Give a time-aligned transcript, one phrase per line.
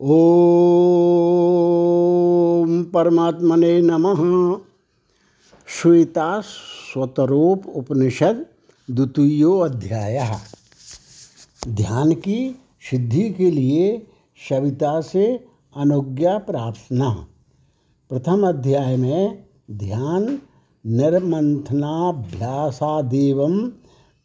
[0.00, 4.58] ओम परमात्मने नमः।
[5.66, 8.46] श्वेता स्वतरोप उपनिषद
[8.90, 10.40] द्वितीयो अध्याय।
[11.68, 12.56] ध्यान की
[12.90, 14.06] सिद्धि के लिए
[14.48, 15.46] सविता से
[15.76, 17.26] अनुज्ञा प्रार्थना।
[18.08, 20.38] प्रथम अध्याय में ध्यान
[20.86, 23.70] निर्मंथनाभ्यासादेव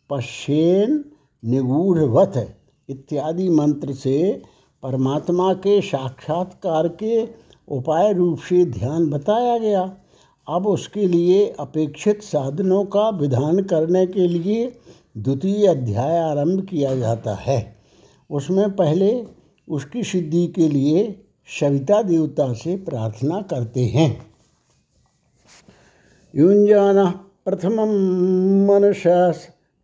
[0.09, 1.05] पश्येन
[1.45, 2.57] निगूढ़वत
[2.89, 4.43] इत्यादि मंत्र से
[4.83, 7.23] परमात्मा के साक्षात्कार के
[7.67, 9.97] उपाय रूप से ध्यान बताया गया।
[10.47, 14.65] अब उसके लिए अपेक्षित साधनों का विधान करने के लिए
[15.17, 17.75] द्वितीय अध्याय आरंभ किया जाता है।
[18.29, 19.25] उसमें पहले
[19.69, 21.25] उसकी सिद्धि के लिए
[21.59, 24.25] सविता देवता से प्रार्थना करते हैं।
[26.35, 27.11] युंजान
[27.45, 27.81] प्रथम
[28.67, 29.03] मनस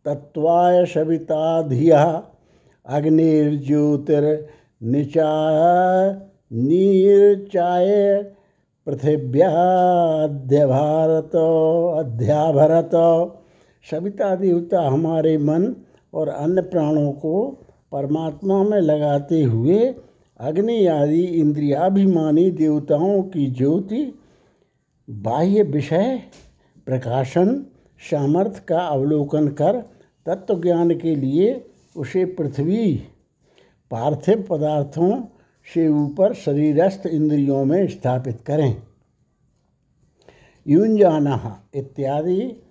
[0.05, 2.23] तत्वाय सविता धिया,
[2.85, 4.49] अग्निर्ज्योतिर
[4.81, 6.15] निचाय
[6.53, 8.23] नीरचाय
[8.85, 11.35] पृथिव्याद्यभारत,
[12.05, 12.91] अध्याभरत।
[13.91, 15.75] सविता देवता हमारे मन
[16.13, 19.95] और अन्य प्राणों को परमात्मा में लगाते हुए
[20.39, 24.13] अग्नि आदि इंद्रियाभिमानी देवताओं की ज्योति,
[25.09, 26.21] बाह्य विषय,
[26.85, 27.65] प्रकाशन
[28.11, 29.83] सामर्थ्य का अवलोकन कर
[30.25, 31.65] तत्व ज्ञान के लिए
[31.97, 33.01] उसे पृथ्वी
[33.91, 35.23] पार्थिव पदार्थों
[35.73, 38.81] से ऊपर शरीरस्थ इंद्रियों में स्थापित करें।
[40.67, 42.61] युंजाना इत्यादि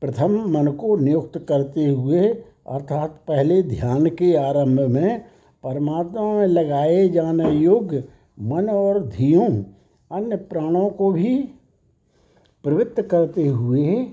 [0.00, 2.28] प्रथम मन को नियुक्त करते हुए,
[2.68, 5.24] अर्थात पहले ध्यान के आरंभ में,
[5.64, 8.04] परमात्मा में लगाए जाने योग्य
[8.40, 9.62] मन और धियों,
[10.12, 11.38] अन्य प्राणों को भी
[12.64, 14.06] प्रवृत्त करते हुए,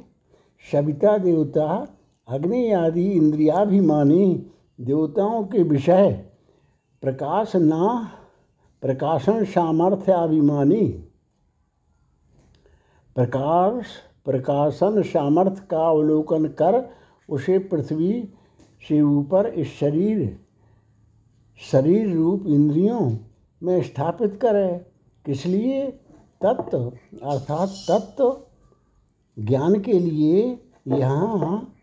[0.71, 1.87] सविता देवता,
[2.27, 6.24] अग्नि आदि इंद्रियाभिमानी देवताओं के विषय
[7.01, 8.11] प्रकाश ना
[8.81, 10.85] प्रकाशन सामर्थ्य अभिमानी
[13.15, 13.85] प्रकाश,
[14.25, 16.89] प्रकाशन सामर्थ्य का अवलोकन कर
[17.29, 18.33] उसे पृथ्वी
[18.87, 20.39] से ऊपर इस शरीर
[21.71, 23.17] शरीर रूप इंद्रियों
[23.63, 24.91] में स्थापित करे।
[25.25, 25.91] किस लिए?
[26.41, 26.91] तत्व,
[27.23, 28.41] अर्थात तत्व।
[29.39, 31.73] ज्ञान के लिए यहाँ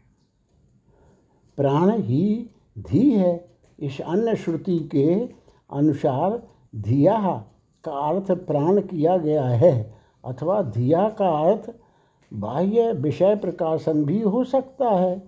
[1.56, 3.51] प्राण ही धी है।
[3.82, 5.14] इस अन्य श्रुति के
[5.70, 6.42] अनुसार
[6.76, 7.18] धिया
[7.84, 9.94] का अर्थ प्राण किया गया है,
[10.24, 11.72] अथवा धिया का अर्थ
[12.32, 15.22] बाह्य विषय प्रकाशन भी हो सकता है।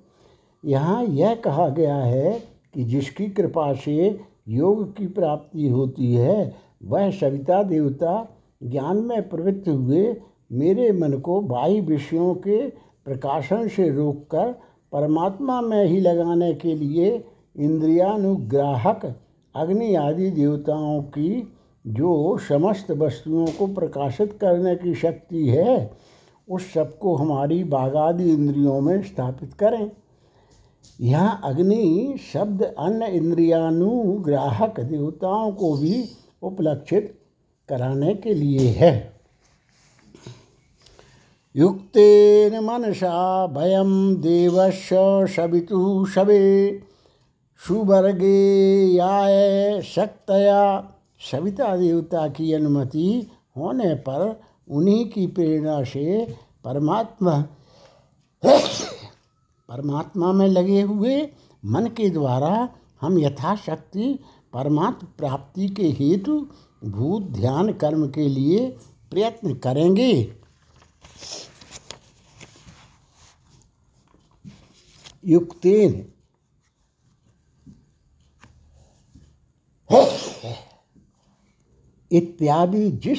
[0.64, 2.38] यहाँ यह कहा गया है
[2.74, 8.28] कि जिसकी कृपा से योग की प्राप्ति होती है, वह सविता देवता
[8.62, 10.16] ज्ञान में प्रवृत्त हुए
[10.52, 12.66] मेरे मन को बाह्य विषयों के
[13.06, 14.52] प्रकाशन से रोककर
[14.92, 17.16] परमात्मा में ही लगाने के लिए
[17.56, 19.04] इंद्रियानुग्राहक
[19.54, 21.52] अग्नि आदि देवताओं की
[21.86, 25.90] जो समस्त वस्तुओं को प्रकाशित करने की शक्ति है,
[26.48, 29.90] उस सबको हमारी बागादि इंद्रियों में स्थापित करें।
[31.00, 36.08] यहाँ अग्नि शब्द अन्य इंद्रियानुग्राहक देवताओं को भी
[36.42, 37.14] उपलक्षित
[37.68, 39.12] कराने के लिए है।
[41.56, 44.88] युक्तेन मनसा भयम देवश
[45.36, 46.70] सवितु शवे
[47.68, 50.94] सुवर्गे याय शक्तया।
[51.32, 57.44] सविता देवता की अनुमति होने पर उन्हीं की प्रेरणा से परमात्मा
[59.68, 61.28] परमात्मा में लगे हुए
[61.64, 62.68] मन के द्वारा
[63.00, 64.18] हम यथाशक्ति,
[64.52, 66.48] परमात्म प्राप्ति के हेतु
[66.84, 68.68] भूत ध्यान कर्म के लिए
[69.10, 70.34] प्रयत्न करेंगे।
[75.24, 76.13] युक्तेन
[82.12, 83.18] इत्यादि जिस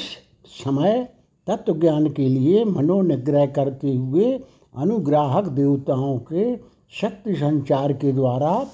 [0.64, 1.10] समय
[1.48, 4.40] तत्व ज्ञान के लिए मनोनिग्रह करते हुए
[4.78, 6.56] अनुग्राहक देवताओं के
[6.92, 8.68] शक्ति संचार के द्वारा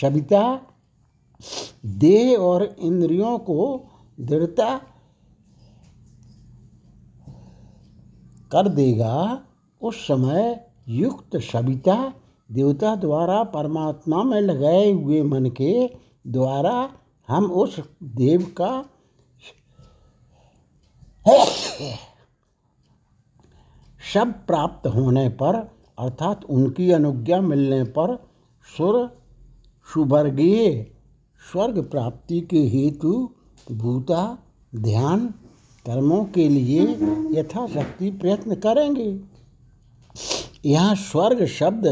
[0.00, 0.60] सविता,
[1.86, 3.90] देह और इंद्रियों को
[4.20, 4.80] दृढ़ता
[8.52, 9.42] कर देगा,
[9.82, 12.12] उस समय युक्त सविता
[12.52, 15.90] देवता द्वारा परमात्मा में लगाए हुए मन के
[16.26, 16.90] द्वारा
[17.28, 17.78] हम उस
[18.16, 18.84] देव का
[24.12, 25.54] सब प्राप्त होने पर,
[25.98, 28.14] अर्थात उनकी अनुज्ञा मिलने पर,
[28.66, 28.96] सुर
[29.88, 30.86] सुवर्गीय
[31.42, 33.12] स्वर्ग प्राप्ति के हेतु
[33.72, 34.22] भूता
[34.76, 35.26] ध्यान
[35.86, 36.82] कर्मों के लिए
[37.32, 39.08] यथाशक्ति प्रयत्न करेंगे।
[40.64, 41.86] यहाँ स्वर्ग शब्द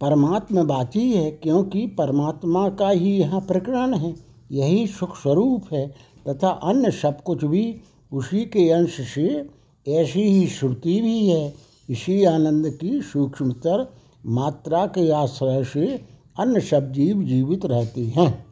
[0.00, 4.14] परमात्मा बाची है, क्योंकि परमात्मा का ही यहाँ प्रकरण है।
[4.52, 5.94] यही सुख स्वरूप है,
[6.28, 7.80] तथा अन्य सब कुछ भी
[8.12, 9.50] उसी के अंश से
[9.88, 11.54] ऐसी ही श्रुति भी है।
[11.90, 13.94] इसी आनंद की सूक्ष्मतर
[14.26, 16.04] मात्रा के आश्रय से
[16.38, 18.46] अन्य सब जीव जीवित रहते हैं।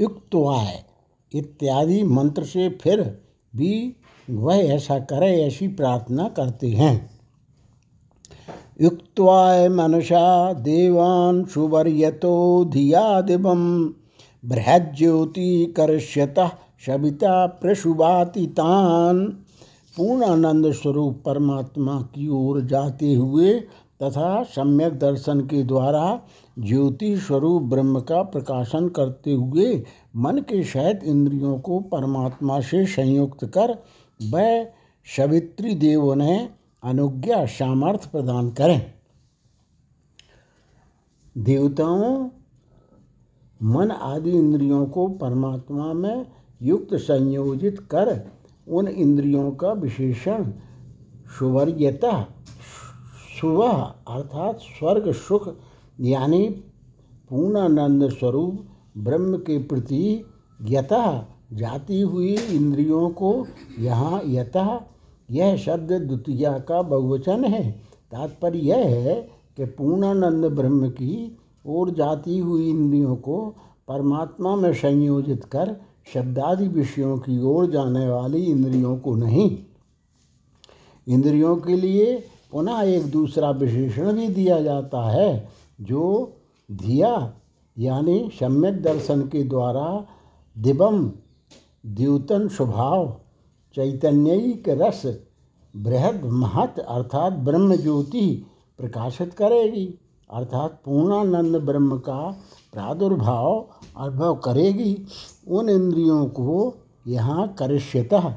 [0.00, 0.84] युक्तवाय
[1.34, 3.24] इत्यादि मंत्र से फिर
[3.56, 3.96] भी
[4.30, 7.09] वह ऐसा करे ऐसी प्रार्थना करते हैं।
[8.80, 13.62] युक्तवाय मनसा देवान सुवर्यतो धिया दिवम।
[14.44, 16.50] बृहज्योति कर्ष्यतः
[16.86, 19.26] सविता प्रसुभातितान
[19.96, 23.52] पूर्ण आनंद स्वरूप परमात्मा की ओर जाते हुए
[24.02, 26.20] तथा सम्यक दर्शन के द्वारा
[26.58, 29.82] ज्योति स्वरूप ब्रह्म का प्रकाशन करते हुए
[30.16, 33.76] मन के सहित इंद्रियों को परमात्मा से संयुक्त कर
[34.20, 34.64] वह
[35.16, 36.48] सवित्री देव ने
[36.82, 38.94] अनुज्ञा सामर्थ्य प्रदान करें।
[41.38, 42.30] देवताओं,
[43.62, 46.26] मन आदि इंद्रियों को परमात्मा में
[46.62, 48.30] युक्त संयोजित कर
[48.68, 50.44] उन इंद्रियों का विशेषण
[51.38, 52.26] सुवर्यता
[53.40, 53.72] सुवह
[54.08, 55.56] अर्थात स्वर्ग सुख,
[56.00, 56.48] यानी
[57.30, 58.66] पूर्णानंद स्वरूप,
[58.98, 60.24] ब्रह्म के प्रति
[60.62, 63.46] यतः जाती हुई इंद्रियों को
[63.78, 64.80] यहाँ यतः
[65.30, 67.70] यह शब्द द्वितीया का बहुवचन है।
[68.12, 69.14] तात्पर्य यह है
[69.56, 73.54] कि पूर्णानंद ब्रह्म की ओर जाती हुई इंद्रियों को
[73.88, 75.76] परमात्मा में संयोजित कर
[76.14, 79.58] शब्दादि विषयों की ओर जाने वाली इंद्रियों को नहीं।
[81.08, 85.48] इंद्रियों के लिए पुनः एक दूसरा विशेषण भी दिया जाता है,
[85.80, 86.32] जो
[86.72, 87.32] धिया
[87.78, 90.06] यानी सम्यक दर्शन के द्वारा
[90.58, 91.12] दिवम,
[91.86, 93.19] द्योतन स्वभाव
[93.74, 95.02] चैतन्यिक रस
[95.76, 98.46] बृहद महत अर्थात ब्रह्म ज्योति
[98.78, 99.98] प्रकाशित करेगी।
[100.30, 105.06] अर्थात पूर्णानंद ब्रह्म का प्रादुर्भाव अनुभव करेगी।
[105.48, 106.74] उन इंद्रियों को
[107.06, 108.36] यहाँ करिष्यतः।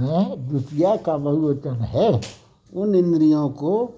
[0.00, 2.20] वह द्वितीय का बहुवचन है।
[2.74, 3.94] उन इंद्रियों को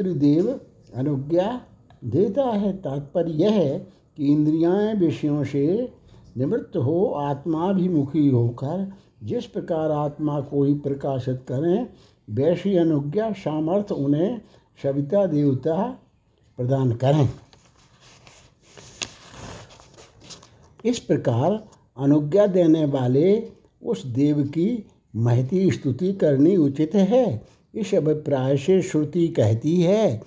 [0.00, 0.60] देव
[0.94, 1.60] अनुज्ञा
[2.04, 3.78] देता है। तात्पर्य यह है
[4.16, 5.92] कि इंद्रियाँ विषयों से
[6.36, 8.92] निवृत्त हो, आत्माभिमुखी होकर
[9.22, 11.86] जिस प्रकार आत्मा को ही प्रकाशित करें,
[12.30, 14.40] वैसी अनुज्ञा सामर्थ्य उन्हें
[14.82, 15.98] सविता देवता
[16.58, 17.28] प्रदान करें।
[20.84, 21.64] इस प्रकार
[21.98, 24.86] अनुज्ञा देने वाले उस देव की
[25.16, 30.22] महती स्तुति करनी उचित है। इस अभिप्राय से श्रुति कहती है,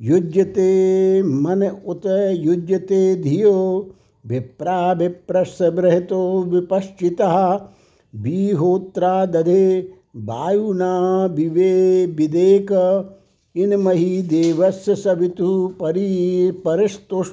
[0.00, 3.90] युज्यते मन उत युज्यते धियो,
[4.26, 7.56] विप्रा विप्रस्य बृहतो विपश्चिता
[8.14, 12.68] बीहोत्रा दधे वायुना विवे विदेक,
[13.56, 17.28] इनमही देवस्य सवितु परि, परिस्तुष,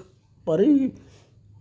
[0.48, 0.94] परि,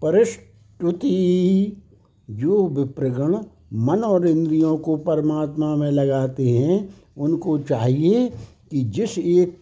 [0.02, 1.82] परिष्टुति।
[2.30, 3.38] जो विप्रगण
[3.74, 8.28] मन और इंद्रियों को परमात्मा में लगाते हैं, उनको चाहिए
[8.70, 9.60] कि जिस एक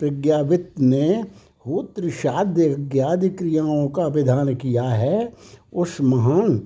[0.00, 1.24] प्रज्ञावित ने
[1.66, 5.32] होत्र साध्य ज्ञादि क्रियाओं का विधान किया है,
[5.74, 6.58] उस महान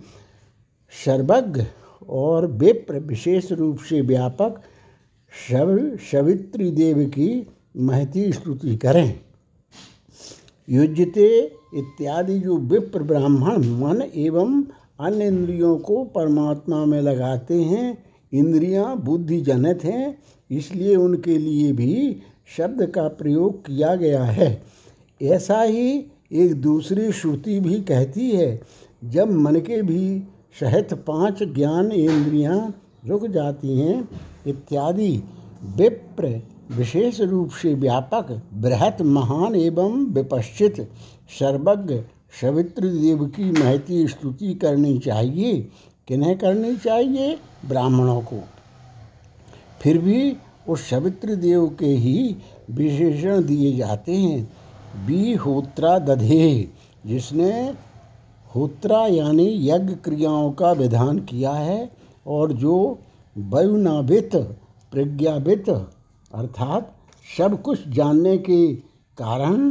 [1.05, 1.65] सर्वज्ञ
[2.13, 4.61] और विप्र विशेष रूप से व्यापक
[5.49, 9.21] शव सवित्री देव की महती स्तुति करें।
[10.69, 11.29] युजते
[11.75, 14.63] इत्यादि जो विप्र ब्राह्मण मन एवं
[15.01, 20.19] अन्य इंद्रियों को परमात्मा में लगाते हैं, इंद्रियाँ बुद्धि जनित हैं,
[20.51, 22.23] इसलिए उनके लिए भी
[22.57, 24.63] शब्द का प्रयोग किया गया है।
[25.23, 28.61] ऐसा ही एक दूसरी श्रुति भी कहती है,
[29.05, 30.23] जब मन के भी
[30.61, 32.75] सहित पाँच ज्ञान इंद्रियाँ
[33.07, 34.09] रुक जाती हैं,
[34.47, 35.23] इत्यादि।
[35.77, 40.91] विप्र, विशेष रूप से व्यापक, बृहत, महान एवं विपश्चित,
[41.41, 41.95] सर्वज्ञ,
[42.41, 45.69] सवित्र देव की महती स्तुति करनी चाहिए।
[46.09, 47.39] किन्हें करनी चाहिए?
[47.69, 48.41] ब्राह्मणों को।
[49.83, 50.37] फिर भी
[50.69, 52.37] उस सवित्र देव के ही
[52.71, 54.53] विशेषण दिए जाते हैं।
[55.07, 56.69] बी होत्रा दधे
[57.07, 57.75] जिसने
[58.55, 61.93] होत्रा यानी यज्ञ क्रियाओं का विधान किया है
[62.27, 62.99] और जो
[63.39, 64.37] वयुनावित,
[64.93, 65.69] प्रज्ञावित,
[66.35, 66.95] अर्थात
[67.39, 68.75] सब कुछ जानने के
[69.19, 69.71] कारण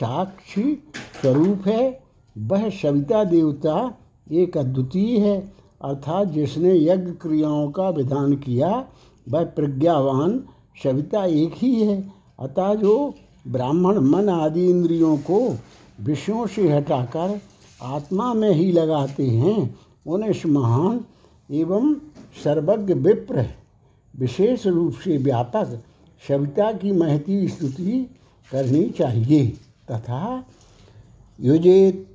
[0.00, 0.82] साक्षी
[1.22, 2.00] स्वरूप है,
[2.38, 3.94] वह सविता देवता
[4.32, 5.52] एक अद्वितीय है,
[5.84, 8.84] अर्थात जिसने यज्ञ क्रियाओं का विधान किया,
[9.28, 10.44] वह प्रज्ञावान
[10.84, 13.14] सविता एक ही है, अतः जो
[13.48, 15.56] ब्राह्मण मन आदि इंद्रियों को
[16.00, 17.40] विषयों से हटाकर
[17.82, 21.00] आत्मा में ही लगाते हैं। उन्हें महान
[21.50, 21.94] एवं
[22.44, 23.46] सर्वज्ञ विप्र
[24.18, 25.82] विशेष रूप से व्यापक
[26.28, 28.10] सविता की महती स्तुति
[28.52, 29.52] करनी चाहिए।
[29.90, 30.44] तथा
[31.40, 32.06] युजे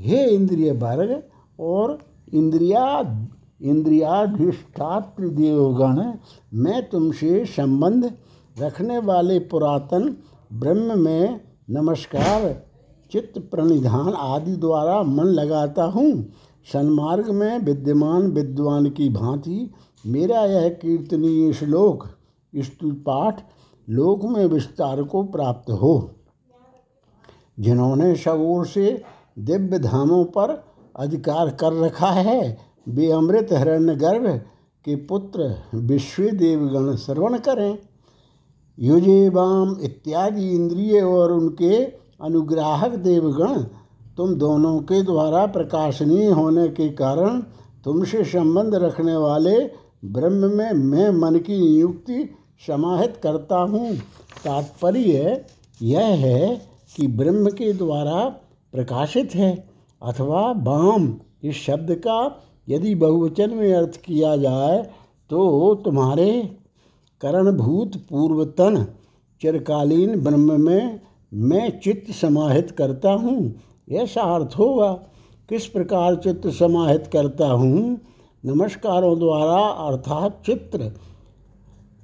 [0.00, 1.22] हे इंद्रिय वर्ग
[1.60, 1.98] और
[2.34, 3.00] इंद्रिया,
[3.62, 6.12] इंद्रियाधिष्ठात्र देवगण,
[6.54, 8.12] मैं तुमसे संबंध
[8.60, 10.16] रखने वाले पुरातन
[10.52, 12.62] ब्रह्म में नमस्कार,
[13.10, 16.28] चित्त प्रणिधान आदि द्वारा मन लगाता हूँ।
[16.72, 19.70] सन्मार्ग में विद्यमान विद्वान की भांति
[20.06, 22.06] मेरा यह कीर्तनीय श्लोक
[22.54, 23.40] स्तु पाठ
[23.90, 26.10] लोक में विस्तार को प्राप्त हो।
[27.60, 29.02] जिन्होंने शगोर से
[29.38, 30.64] दिव्य धामों पर
[30.96, 34.26] अधिकार कर रखा है, वे अमृत हिरण्य गर्भ
[34.84, 37.78] के पुत्र विश्व देवगण श्रवण करें।
[38.78, 41.84] युजेवाम इत्यादि इंद्रिय और उनके
[42.22, 43.62] अनुग्राहक देवगण
[44.16, 47.40] तुम दोनों के द्वारा प्रकाशनीय होने के कारण
[47.84, 49.58] तुमसे संबंध रखने वाले
[50.04, 53.94] ब्रह्म में मैं मन की नियुक्ति समाहित करता हूँ।
[54.44, 55.44] तात्पर्य
[55.80, 56.56] यह है
[56.92, 58.28] कि ब्रह्म के द्वारा
[58.72, 59.52] प्रकाशित है,
[60.02, 62.18] अथवा वाम इस शब्द का
[62.68, 64.82] यदि बहुवचन में अर्थ किया जाए
[65.30, 66.30] तो तुम्हारे
[67.20, 68.84] करणभूत पूर्वतन
[69.40, 71.00] चिरकालीन ब्रह्म में
[71.32, 73.54] मैं चित्त समाहित करता हूँ।
[73.92, 74.92] ऐसा अर्थ होगा,
[75.48, 77.98] किस प्रकार चित्त समाहित करता हूँ?
[78.44, 80.92] नमस्कारों द्वारा अर्थात चित्र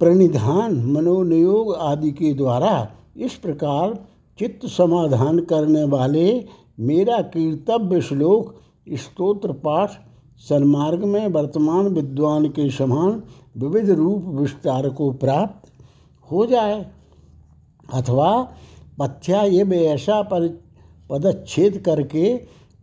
[0.02, 2.70] प्रणिधान, मनोनियोग आदि के द्वारा
[3.16, 3.94] इस प्रकार
[4.38, 6.24] चित्त समाधान करने वाले
[6.80, 8.54] मेरा कीर्तव्य श्लोक,
[8.92, 9.90] स्तोत्र पाठ,
[10.40, 13.22] सन्मार्ग में वर्तमान विद्वान के समान
[13.56, 15.70] विविध रूप विस्तार को प्राप्त
[16.30, 16.84] हो जाए
[17.94, 18.32] अथवा
[18.98, 20.48] पथ्या ये ऐसा पर
[21.10, 22.36] पदच्छेद करके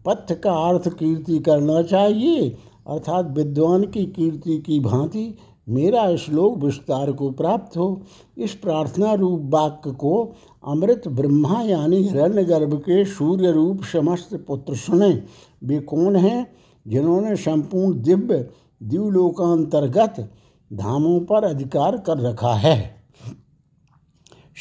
[0.06, 2.50] पथ का अर्थ कीर्ति करना चाहिए,
[2.88, 5.28] अर्थात विद्वान की कीर्ति की भांति
[5.70, 8.02] मेरा श्लोक विस्तार को प्राप्त हो।
[8.38, 10.36] इस प्रार्थना रूप वाक्य को
[10.68, 15.24] अमृत ब्रह्मा यानी हिरण्य गर्भ के सूर्य रूप समस्त पुत्र सुने।
[15.64, 16.48] वे कौन हैं?
[16.88, 18.50] जिन्होंने संपूर्ण दिव्य
[18.84, 20.32] द्यूलोकांतर्गत
[20.74, 22.96] धामों पर अधिकार कर रखा है।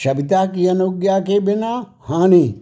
[0.05, 2.55] सविता की अनुज्ञा के बिना हानि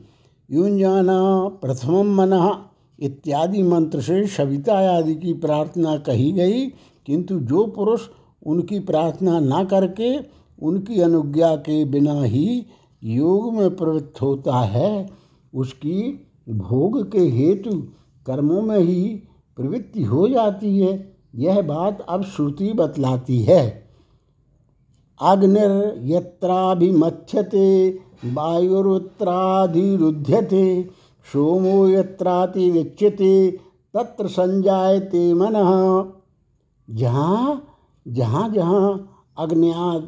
[0.51, 6.67] युंजाना प्रथम मना इत्यादि मंत्र से सविता आदि की प्रार्थना कही गई।
[7.07, 8.01] किंतु जो पुरुष
[8.47, 12.67] उनकी प्रार्थना ना करके उनकी अनुज्ञा के बिना ही
[13.05, 15.11] योग में प्रवृत्त होता है,
[15.55, 17.83] उसकी भोग के हेतु
[18.27, 19.23] कर्मों में ही
[19.57, 23.87] प्रवृत्ति हो जाती है। यह बात अब श्रुति बतलाती है।
[25.21, 30.91] अग्निर्यत्राभिमथ्यते वायुरुत्राधिरुध्यते
[31.33, 33.59] सोमो यत्रातिविच्यते
[33.95, 35.53] तत्र संजायते मन।
[36.91, 37.73] जहाँ
[38.09, 40.03] जहाँ जहाँ अग्निया,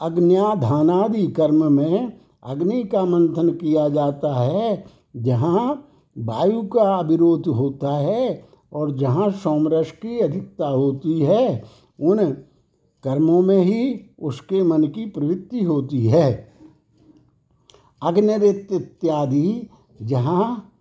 [0.00, 4.84] अग्न्याधानादि कर्म में अग्नि का मंथन किया जाता है,
[5.16, 5.88] जहाँ
[6.18, 11.62] वायु का अविरोध होता है और जहाँ सोमरस की अधिकता होती है,
[12.00, 12.18] उन
[13.04, 16.52] कर्मों में ही उसके मन की प्रवृत्ति होती है।
[18.02, 19.68] अग्निरित इत्यादि,
[20.02, 20.72] जहाँ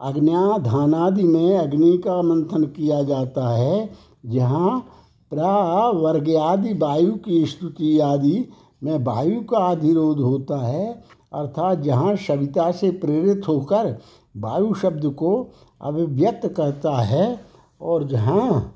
[0.00, 3.90] अग्न्याधानादि में अग्नि का मंथन किया जाता है,
[4.26, 4.86] जहाँ
[5.32, 8.48] प्रावर्ग आदि वायु की स्तुति आदि
[8.82, 10.90] में वायु का अधिरोध होता है।
[11.32, 13.96] अर्थात जहाँ सविता से प्रेरित होकर
[14.36, 15.32] वायु शब्द को
[15.80, 17.40] अभिव्यक्त करता है
[17.80, 18.74] और जहाँ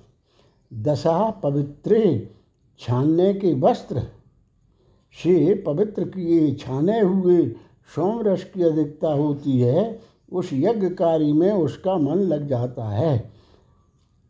[0.72, 2.20] दशा पवित्र
[2.80, 4.02] छानने के वस्त्र,
[5.14, 7.46] से पवित्र किए छाने हुए
[7.94, 10.00] सोम रस की अधिकता होती है,
[10.32, 13.32] उस यज्ञकारी में उसका मन लग जाता है।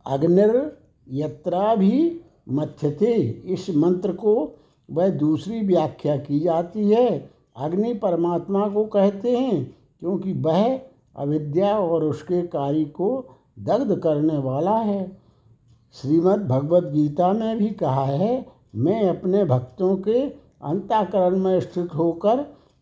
[0.07, 0.82] अग्निर
[1.13, 3.15] यत्रा भी मथ्यते।
[3.47, 4.59] इस मंत्र को
[4.91, 10.81] वह दूसरी व्याख्या की जाती है। अग्नि परमात्मा को कहते हैं, क्योंकि वह
[11.17, 13.29] अविद्या और उसके कार्य को
[13.59, 15.17] दग्ध करने वाला है।
[15.93, 22.37] श्रीमद् भगवत गीता में भी कहा है, मैं अपने भक्तों के अंताकरण में स्थित होकर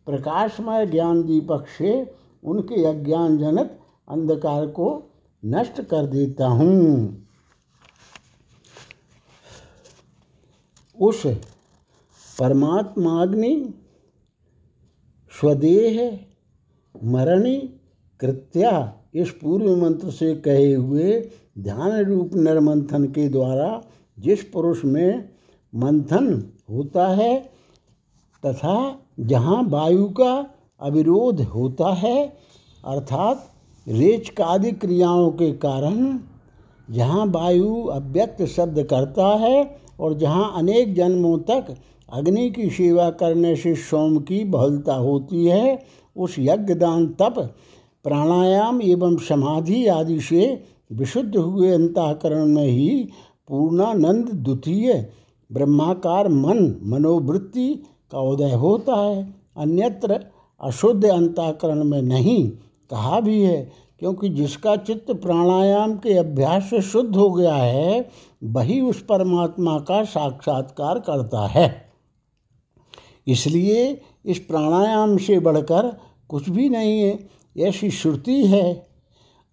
[0.06, 2.12] प्रकाशमय ज्ञान दीपक से
[2.44, 5.02] उनके अज्ञान अज्ञानजनक अंधकार को
[5.44, 7.19] नष्ट कर देता हूँ।
[11.00, 11.26] उस
[12.38, 13.74] परमात्माग्नि
[15.40, 16.18] स्वदेह
[17.04, 17.80] मरणि
[18.20, 23.82] कृत्या इस पूर्व मंत्र से कहे हुए ध्यान रूप निर्मंथन के द्वारा
[24.18, 25.28] जिस पुरुष में
[25.74, 27.50] मंथन होता है
[28.46, 32.36] तथा जहाँ वायु का अविरोध होता है,
[32.84, 33.54] अर्थात
[33.88, 36.18] रेच रेचकादि क्रियाओं के कारण
[36.90, 41.76] जहाँ वायु अव्यक्त शब्द करता है और जहाँ अनेक जन्मों तक
[42.12, 45.78] अग्नि की सेवा करने से सोम की बहुलता होती है,
[46.16, 47.34] उस यज्ञ दान तप,
[48.04, 53.08] प्राणायाम एवं समाधि आदि से विशुद्ध हुए अंतःकरण में ही
[53.48, 55.08] पूर्णानंद द्वितीय
[55.52, 57.68] ब्रह्माकार मन मनोवृत्ति
[58.12, 60.20] का उदय होता है। अन्यत्र
[60.60, 62.48] अशुद्ध अंतःकरण में नहीं,
[62.90, 68.08] कहा भी है क्योंकि जिसका चित्त प्राणायाम के अभ्यास से शुद्ध हो गया है,
[68.44, 71.90] वही उस परमात्मा का साक्षात्कार करता है।
[73.28, 75.96] इसलिए इस प्राणायाम से बढ़कर
[76.28, 77.28] कुछ भी नहीं है,
[77.58, 78.86] ऐसी श्रुति है।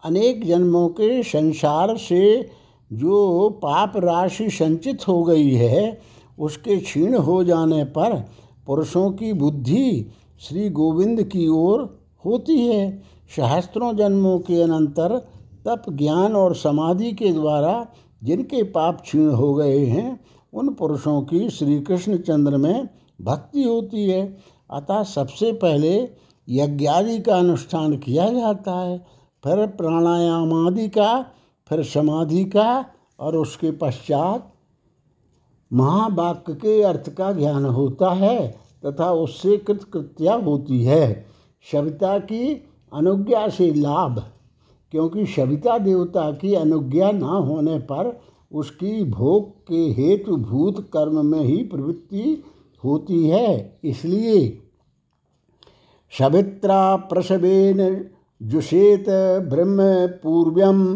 [0.06, 2.50] अनेक जन्मों के संसार से
[2.94, 6.02] जो पाप राशि संचित हो गई है,
[6.40, 8.26] उसके क्षीण हो जाने पर
[8.68, 15.18] पुरुषों की बुद्धि श्री गोविंद की ओर होती है। सहस्त्रों जन्मों के अनंतर
[15.68, 17.88] तप, ज्ञान और समाधि के द्वारा
[18.24, 20.20] जिनके पाप क्षीण हो गए हैं,
[20.54, 22.90] उन पुरुषों की श्री कृष्ण चंद्र में
[23.22, 24.38] भक्ति होती है।
[24.72, 26.10] अतः सबसे पहले
[26.50, 28.98] यज्ञादि का अनुष्ठान किया जाता है,
[29.44, 31.26] फिर प्राणायाम आदि का,
[31.70, 32.86] फिर समाधि का
[33.20, 34.54] और उसके पश्चात
[35.74, 38.56] महावाक्य के अर्थ का ज्ञान होता है
[38.86, 41.26] तथा उससे कृतकृत्या होती है।
[41.72, 42.64] सविता की
[42.98, 44.20] अनुज्ञा से लाभ,
[44.94, 48.20] क्योंकि सविता देवता की अनुज्ञा न होने पर
[48.52, 52.44] उसकी भोग के हेतु भूत कर्म में ही प्रवृत्ति
[52.84, 54.38] होती है। इसलिए
[56.14, 57.80] सवित्रा प्रसवेन
[58.42, 59.06] जुषेत
[59.50, 59.82] ब्रह्म
[60.24, 60.96] पूर्व्यम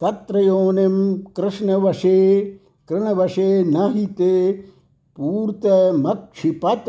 [0.00, 0.96] तत्र योनिम
[1.36, 2.40] कृष्णवशे,
[2.88, 4.52] कृणवशे न ही ते
[5.18, 6.84] पूर्तमक्षिपत।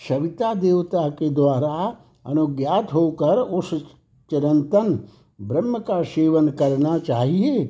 [0.00, 1.96] सविता देवता के द्वारा
[2.26, 3.74] अनुज्ञात होकर उस
[4.30, 5.00] चिरंतन
[5.40, 7.64] ब्रह्म का सेवन करना चाहिए।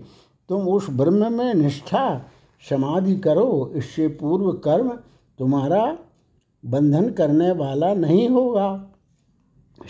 [0.49, 2.23] तुम उस ब्रह्म में निष्ठा
[2.71, 4.89] समाधि करो। इससे पूर्व कर्म
[5.39, 5.99] तुम्हारा
[6.67, 8.91] बंधन करने वाला नहीं होगा।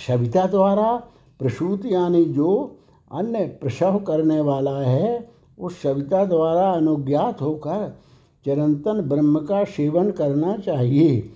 [0.09, 1.02] सविता द्वारा
[1.38, 2.76] प्रसूत यानी जो
[3.12, 7.98] अन्य प्रसव करने वाला है, उस सविता द्वारा अनुज्ञात होकर
[8.44, 11.30] चिरंतन ब्रह्म का सेवन करना चाहिए।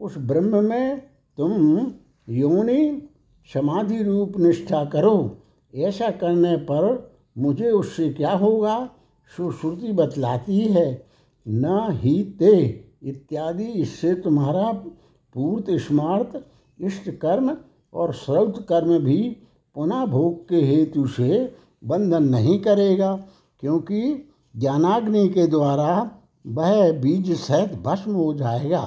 [0.00, 1.00] उस ब्रह्म में
[1.36, 1.50] तुम
[2.28, 3.08] योनि
[3.48, 5.38] समाधि रूप निष्ठा करो।
[5.74, 8.78] ऐसा करने पर मुझे उससे क्या होगा?
[9.32, 11.06] सुश्रुति बतलाती है,
[11.46, 12.56] न ही ते
[13.02, 14.70] इत्यादि। इससे तुम्हारा
[15.34, 16.44] पूर्त स्मार्त,
[16.80, 17.56] इष्ट कर्म
[17.94, 19.36] और श्रौत कर्म भी
[19.76, 23.14] पुनः भोग के हेतु से बंधन नहीं करेगा,
[23.60, 26.10] क्योंकि ज्ञानाग्नि के द्वारा
[26.46, 28.80] वह बीज सहित भस्म हो जाएगा।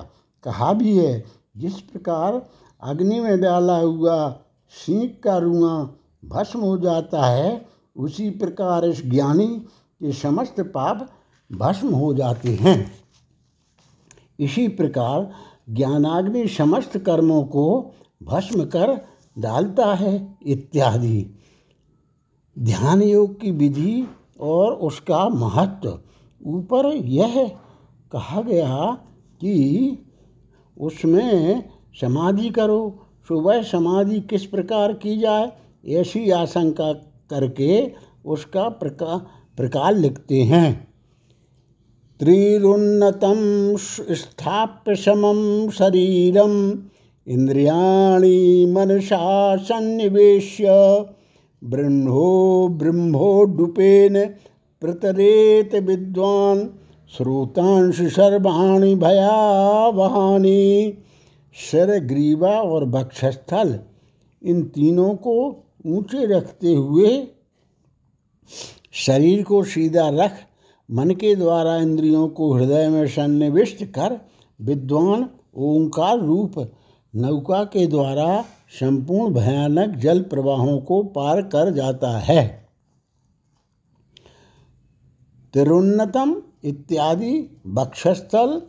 [0.43, 1.23] कहा भी है,
[1.57, 2.41] जिस प्रकार
[2.81, 4.39] अग्नि में डाला हुआ
[4.69, 5.89] सीख का रुआ
[6.25, 7.65] भस्म हो जाता है,
[7.97, 11.09] उसी प्रकार इस ज्ञानी के समस्त पाप
[11.51, 12.91] भस्म हो जाते हैं।
[14.39, 15.31] इसी प्रकार
[15.69, 17.91] ज्ञानाग्नि समस्त कर्मों को
[18.23, 19.07] भस्म कर
[19.39, 21.35] डालता है, इत्यादि।
[22.59, 24.07] ध्यान योग की विधि
[24.39, 25.99] और उसका महत्व।
[26.45, 27.57] ऊपर यह
[28.11, 28.97] कहा गया
[29.41, 30.05] कि
[30.77, 31.69] उसमें
[32.01, 35.51] समाधि करो। तो वह समाधि किस प्रकार की जाए,
[35.87, 36.93] ऐसी आशंका
[37.29, 37.91] करके
[38.25, 40.87] उसका प्रकार प्रकार लिखते हैं।
[42.19, 43.35] त्रिरुन्नतं
[44.15, 46.73] स्थाप्य समं शरीरम्
[47.27, 50.65] इन्द्रियाणि मनसा सन्निवेश्य।
[51.63, 54.29] ब्रह्मो ब्रह्मोडुपेन
[54.81, 56.67] प्रतरेत विद्वान्
[57.17, 60.97] श्रोतांश सर्वाणी भयावहानी।
[61.55, 63.79] सर ग्रीवा और भक्षस्थल
[64.43, 67.27] इन तीनों को ऊँचे रखते हुए
[68.91, 70.31] शरीर को सीधा रख,
[70.89, 74.19] मन के द्वारा इंद्रियों को हृदय में सन्निविष्ट कर,
[74.61, 76.71] विद्वान ओंकार रूप
[77.15, 82.69] नौका के द्वारा संपूर्ण भयानक जल प्रवाहों को पार कर जाता है।
[85.53, 88.61] तिरुन्नतम इत्यादि बक्षस्थल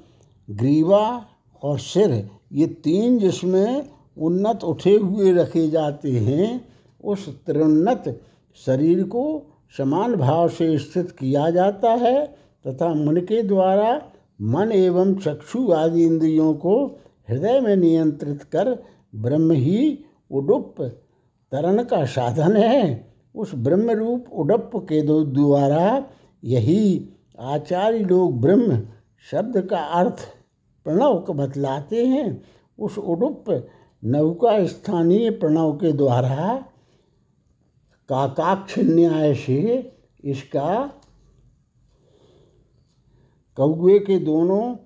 [0.51, 1.27] ग्रीवा
[1.63, 6.61] और सिर ये तीन जिसमें उन्नत उठे हुए रखे जाते हैं,
[7.05, 8.21] उस त्रिउन्नत
[8.67, 9.23] शरीर को
[9.77, 12.27] समान भाव से स्थित किया जाता है
[12.67, 14.01] तथा मन के द्वारा
[14.43, 16.75] मन एवं चक्षु आदि इंद्रियों को
[17.31, 18.77] हृदय में नियंत्रित कर
[19.15, 20.83] ब्रह्म ही उडुप
[21.53, 26.05] तरण का साधन है। उस ब्रह्म रूप उडप के द्वारा
[26.45, 27.09] यही
[27.39, 28.81] आचार्य लोग ब्रह्म
[29.31, 30.17] शब्द का अर्थ
[30.85, 32.43] प्रणव को बतलाते हैं,
[32.79, 33.45] उस उडुप
[34.05, 36.65] नौका स्थानीय प्रणव के द्वारा
[38.09, 39.93] काकाक्ष न्याय से
[40.25, 40.93] इसका
[43.57, 44.77] कौए के दोनों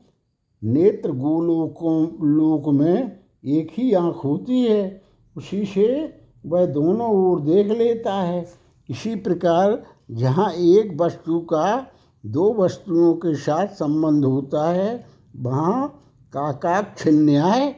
[0.62, 5.02] नेत्र गोलोकों, लोक में एक ही आँख होती है,
[5.36, 8.46] उसी से वह दोनों ओर देख लेता है।
[8.90, 11.86] इसी प्रकार जहाँ एक वस्तु का
[12.26, 15.88] दो वस्तुओं के साथ संबंध होता है वहाँ
[16.32, 17.68] काकाक्ष न्याय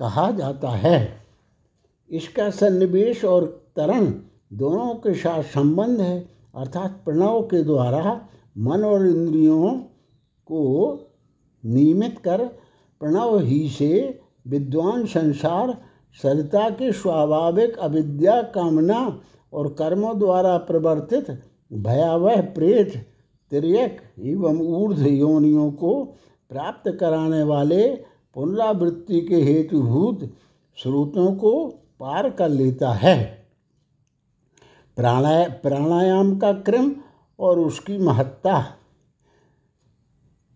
[0.00, 0.98] कहा जाता है।
[2.10, 3.44] इसका सन्निवेश और
[3.76, 4.06] तरण
[4.52, 6.20] दोनों के साथ संबंध है,
[6.54, 8.20] अर्थात प्रणव के द्वारा
[8.58, 9.74] मन और इंद्रियों
[10.46, 10.62] को
[11.64, 12.44] नियमित कर
[13.00, 15.76] प्रणव ही से विद्वान संसार,
[16.22, 19.20] सरिता के स्वाभाविक अविद्या कामना
[19.52, 21.30] और कर्मों द्वारा प्रवर्तित
[21.72, 22.96] भयावह प्रेत
[23.52, 25.92] तिरक एवं ऊर्ध योनियों को
[26.50, 27.88] प्राप्त कराने वाले
[28.34, 30.24] पुनरावृत्ति के हेतुभूत
[30.82, 31.66] स्रोतों को
[32.00, 33.48] पार कर लेता है।
[34.96, 36.92] प्राणाय, प्राणायाम का क्रम
[37.38, 38.74] और उसकी महत्ता।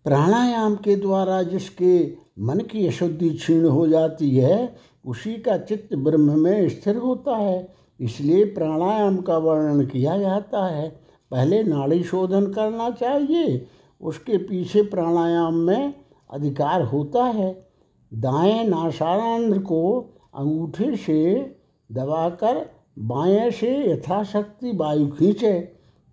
[0.03, 6.39] प्राणायाम के द्वारा जिसके मन की अशुद्धि क्षीण हो जाती है, उसी का चित्त ब्रह्म
[6.39, 10.89] में स्थिर होता है। इसलिए प्राणायाम का वर्णन किया जाता है।
[11.31, 13.67] पहले नाड़ी शोधन करना चाहिए
[14.01, 15.93] उसके पीछे प्राणायाम में
[16.29, 17.67] अधिकार होता है।
[18.13, 19.81] दाएँ नासारंध्र को
[20.35, 21.37] अंगूठे से
[21.91, 22.65] दबाकर
[22.99, 25.59] बाएँ से यथाशक्ति वायु खींचे।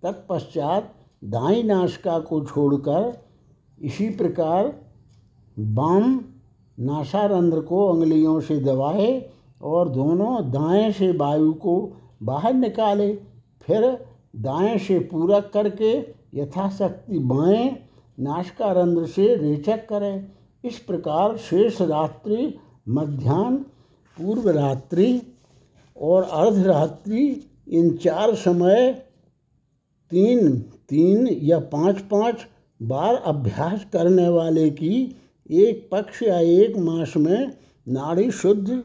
[0.03, 0.93] तत्पश्चात
[1.23, 3.23] दाई नाशिका को छोड़कर
[3.81, 4.73] इसी प्रकार
[5.59, 6.23] बाम
[6.79, 9.29] नासारंध्र को उंगलियों से दबाए
[9.61, 11.75] और दोनों दाएँ से वायु को
[12.23, 13.13] बाहर निकाले।
[13.61, 17.69] फिर दाएँ से पूरक करके यथाशक्ति बाएँ,
[18.17, 20.25] नाशकारंध्र से रेचक करें।
[20.63, 22.53] इस प्रकार शेष रात्रि,
[22.89, 23.57] मध्यान्ह,
[24.17, 25.21] पूर्व रात्रि
[25.97, 28.91] और अर्धरात्रि इन चार समय,
[30.11, 30.57] तीन
[30.89, 32.45] तीन या पाँच पाँच
[32.79, 35.15] बार अभ्यास करने वाले की
[35.49, 37.51] एक पक्ष या एक मास में
[37.87, 38.83] नाड़ी शुद्ध,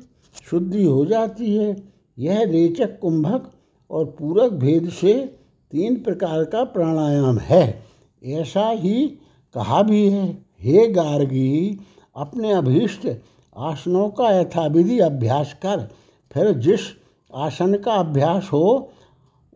[0.50, 1.76] शुद्धि हो जाती है।
[2.18, 3.50] यह रेचक कुंभक
[3.90, 5.37] और पूरक भेद से
[5.72, 7.84] तीन प्रकार का प्राणायाम है।
[8.24, 9.06] ऐसा ही
[9.54, 10.28] कहा भी है,
[10.60, 11.78] हे गार्गी,
[12.16, 13.08] अपने अभीष्ट
[13.56, 15.88] आसनों का यथाविधि अभ्यास कर।
[16.32, 16.80] फिर जिस
[17.34, 18.90] आसन का अभ्यास हो,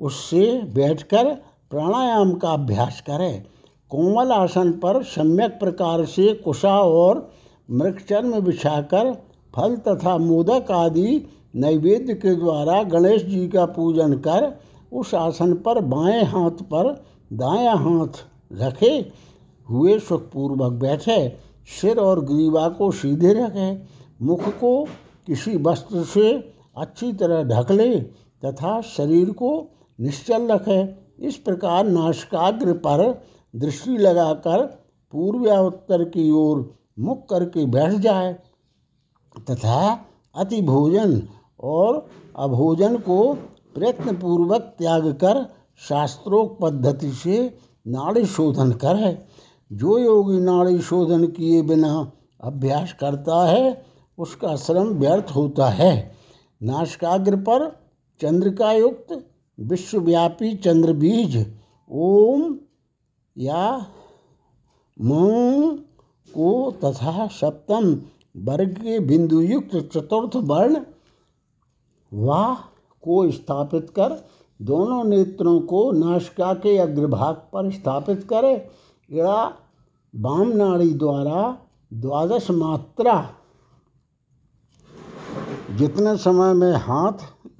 [0.01, 1.35] उससे बैठकर
[1.70, 3.44] प्राणायाम का अभ्यास करें।
[3.90, 7.31] कोमल आसन पर सम्यक प्रकार से कुशा और
[7.70, 9.12] मृगचर्म बिछाकर
[9.57, 14.61] फल तथा मोदक आदि नैवेद्य के द्वारा गणेश जी का पूजन कर
[14.92, 16.92] उस आसन पर बाएँ हाथ पर
[17.33, 19.12] दायां हाथ रखे,
[19.68, 21.38] हुए सुखपूर्वक बैठे,
[21.81, 23.87] सिर और ग्रीवा को सीधे रखें,
[24.22, 24.85] मुख को
[25.26, 26.33] किसी वस्त्र से
[26.76, 27.96] अच्छी तरह ढक ले
[28.44, 33.22] तथा शरीर को निश्चल रखें। इस प्रकार नाशकाग्र पर
[33.57, 34.64] दृष्टि लगाकर
[35.12, 38.33] पूर्व या उत्तर की ओर मुख करके बैठ जाए
[39.50, 41.22] तथा अति भोजन
[41.61, 43.38] और अभोजन को
[43.74, 45.44] प्रयत्नपूर्वक त्याग कर
[45.88, 49.26] शास्त्रोक्त पद्धति से नाड़ी शोधन करे
[49.70, 53.85] जो योगी नाड़ी शोधन किए बिना अभ्यास करता है,
[54.18, 56.16] उसका श्रम व्यर्थ होता है।
[56.62, 57.68] नाशकाग्र पर
[58.20, 59.26] चंद्रिका युक्त
[59.61, 61.54] विश्वव्यापी चंद्रबीज,
[61.90, 62.58] ओम
[63.37, 63.87] या
[65.00, 65.78] मूंग
[66.35, 67.92] को तथा सप्तम
[68.37, 70.80] वर्ग के बिंदुयुक्त चतुर्थ वर्ण
[72.12, 72.71] वाह
[73.02, 74.24] को स्थापित कर,
[74.62, 78.66] दोनों नेत्रों को नाशिका के अग्रभाग पर स्थापित करें।
[79.10, 79.52] इड़ा
[80.16, 81.58] वाम नाड़ी द्वारा
[81.94, 83.30] द्वादश मात्रा।
[85.76, 87.12] जितने समय में हाथ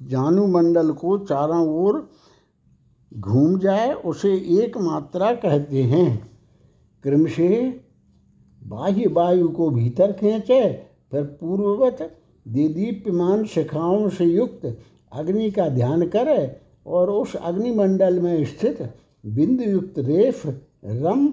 [0.03, 2.09] जानू मंडल को चारों ओर
[3.19, 6.37] घूम जाए, उसे एक मात्रा कहते हैं।
[7.03, 7.81] क्रम से
[8.63, 10.73] बाह्य वायु को भीतर खींचे,
[11.11, 14.77] फिर पूर्ववत दीदीप्यमान शिखाओं से युक्त
[15.13, 16.55] अग्नि का ध्यान करे
[16.87, 18.81] और उस अग्निमंडल में स्थित
[19.25, 20.45] बिंदु युक्त रेफ
[20.85, 21.27] रम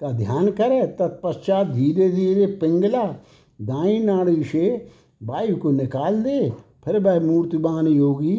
[0.00, 3.04] का ध्यान करे। तत्पश्चात धीरे धीरे पिंगला
[3.58, 4.86] दाई नाड़ी से
[5.22, 6.50] वायु को निकाल दे।
[6.84, 8.36] फिर वह मूर्तिमान योगी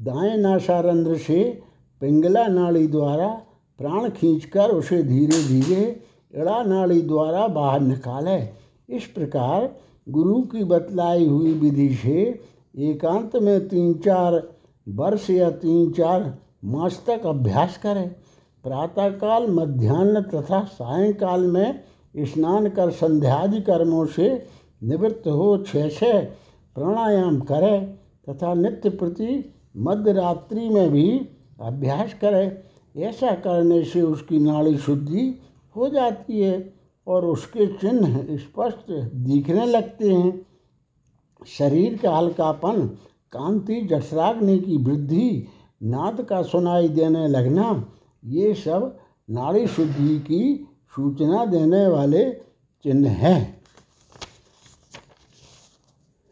[0.00, 1.42] दाएँ नासारंध्र से
[2.00, 3.28] पिंगला नाड़ी द्वारा
[3.78, 5.82] प्राण खींचकर उसे धीरे धीरे
[6.34, 8.38] इड़ा नाड़ी द्वारा बाहर निकाले।
[8.96, 9.68] इस प्रकार
[10.08, 12.24] गुरु की बतलाई हुई विधि से
[12.74, 14.42] एकांत में तीन चार
[14.88, 18.08] वर्ष या तीन चार मास तक अभ्यास करें।
[18.64, 21.80] प्रातःकाल, मध्यान्ह तथा सायंकाल में
[22.16, 24.46] स्नान कर संध्यादि कर्मों से
[24.82, 26.20] निवृत्त हो छः छः
[26.76, 27.94] प्राणायाम करें
[28.28, 31.28] तथा नित्य प्रति मध्य रात्रि में भी
[31.60, 32.58] अभ्यास करें।
[32.96, 35.40] ऐसा करने से उसकी नाड़ी शुद्धि
[35.76, 36.74] हो जाती है
[37.06, 40.46] और उसके चिन्ह स्पष्ट दिखने लगते हैं।
[41.46, 42.86] शरीर का हल्कापन,
[43.32, 45.46] कांति, जठराग्नि की वृद्धि,
[45.82, 47.86] नाद का सुनाई देने लगना,
[48.24, 48.96] ये सब
[49.30, 52.30] नाड़ी शुद्धि की सूचना देने वाले
[52.84, 53.62] चिन्ह हैं।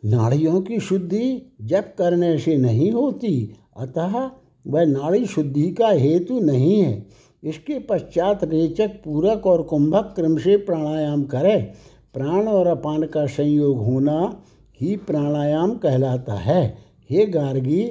[0.04, 4.30] नाड़ियों की शुद्धि जप करने से नहीं होती, अतः
[4.66, 7.06] वह नाड़ी शुद्धि का हेतु नहीं है।
[7.44, 11.72] इसके पश्चात रेचक, पूरक और कुंभक क्रम से प्राणायाम करे।
[12.14, 14.42] प्राण और अपान का संयोग होना
[14.82, 16.62] ही प्राणायाम कहलाता है।
[17.10, 17.84] हे गार्गी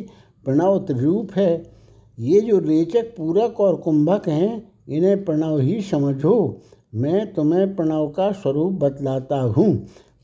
[0.45, 1.51] प्रणव त्रिरूप है।
[2.19, 6.61] ये जो रेचक, पूरक और कुंभक हैं, इन्हें प्रणव ही समझो।
[6.95, 9.69] मैं तुम्हें प्रणव का स्वरूप बतलाता हूँ।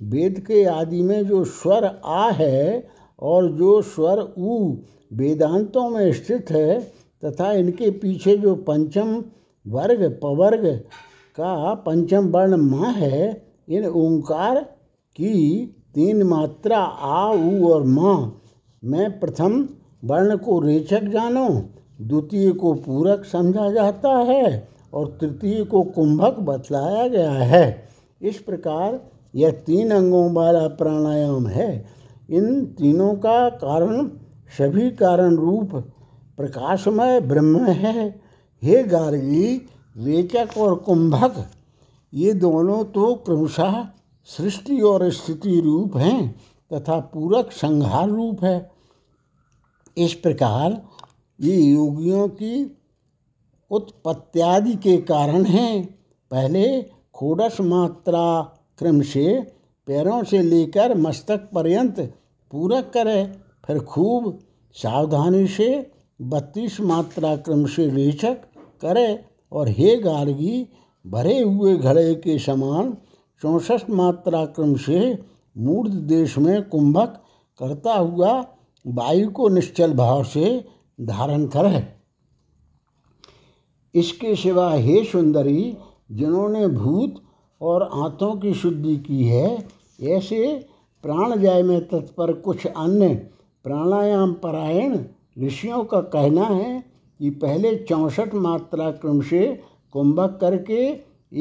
[0.04, 2.88] वेद के आदि में जो स्वर आ है
[3.20, 4.76] और जो स्वर ऊ
[5.14, 6.80] वेदांतों में स्थित है
[7.26, 9.24] तथा इनके पीछे जो पंचम
[9.68, 10.68] वर्ग, पवर्ग
[11.38, 14.62] का पंचम वर्ण माँ है, इन ओंकार
[15.16, 15.34] की
[15.98, 18.42] तीन मात्रा आ उ और माँ।
[18.84, 19.70] में प्रथम
[20.06, 21.50] वर्ण को रेचक जानो,
[22.02, 27.90] द्वितीय को पूरक समझा जाता है और तृतीय को कुंभक बतलाया गया है।
[28.22, 29.00] इस प्रकार
[29.36, 31.86] यह तीन अंगों वाला प्राणायाम है।
[32.30, 34.08] इन तीनों का कारण
[34.58, 35.76] सभी कारण रूप
[36.38, 38.22] प्रकाशमय ब्रह्म है।
[38.64, 41.46] हे गार्गी, रेचक और कुंभक,
[42.14, 43.86] ये दोनों तो क्रमशः
[44.30, 46.32] सृष्टि और स्थिति रूप हैं
[46.72, 48.72] तथा पूरक संहार रूप है।
[49.98, 50.82] इस प्रकार
[51.40, 52.64] ये योगियों की
[53.72, 55.86] उत्पत्त्यादि के कारण हैं।
[56.32, 56.82] पहले
[57.16, 58.42] खोडस मात्रा
[58.80, 59.40] क्रम से
[59.88, 62.00] पैरों से लेकर मस्तक पर्यंत
[62.52, 63.24] पूरक करे,
[63.68, 64.38] फिर खूब
[64.76, 65.70] सावधानी से
[66.20, 68.42] बत्तीस मात्रा क्रम से रेचक
[68.82, 69.20] करे
[69.52, 70.68] और हे गार्गी,
[71.06, 72.96] भरे हुए घड़े के समान
[73.42, 75.20] चौंसठ मात्रा क्रम से
[75.58, 77.22] मूर्ध देश में कुंभक
[77.60, 78.32] करता हुआ
[78.88, 80.66] वायु को निश्चल भाव से
[81.02, 81.86] धारण करे
[83.96, 85.78] इसके सिवा हे सुंदरी,
[86.12, 87.16] जिन्होंने भूत
[87.62, 89.68] और आंतों की शुद्धि की है,
[90.02, 90.68] ऐसे
[91.04, 93.16] प्राणजय में तत्पर कुछ अन्य
[93.64, 94.98] प्राणायाम परायण
[95.40, 96.84] ऋषियों का कहना है
[97.20, 100.86] कि पहले चौंसठ मात्रा क्रम से कुंभक करके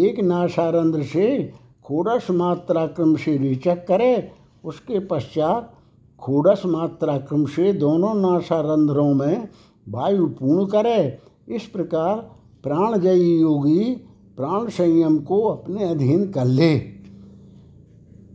[0.07, 1.53] एक नाशारंध्र से
[1.87, 4.33] खोड़स मात्रा क्रम से रेचक करे,
[4.65, 5.73] उसके पश्चात
[6.21, 9.49] खोड़स मात्रा क्रम से दोनों नासारंध्रों में
[9.89, 11.19] वायु पूर्ण करे।
[11.49, 12.17] इस प्रकार
[12.63, 13.95] प्राणजयी योगी
[14.37, 16.79] प्राण संयम को अपने अधीन कर ले।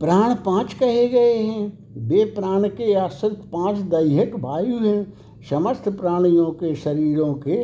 [0.00, 5.12] प्राण पाँच कहे गए हैं। वे प्राण के आश्रित पाँच दैहिक वायु हैं।
[5.50, 7.56] समस्त प्राणियों के शरीरों के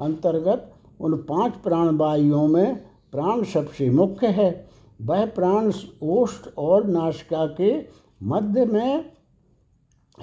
[0.00, 2.76] अंतर्गत उन पाँच प्राण वायुओं में
[3.12, 7.72] प्राण सबसे मुख्य है। वह प्राण ओष्ठ और नाशिका के
[8.22, 9.12] मध्य में,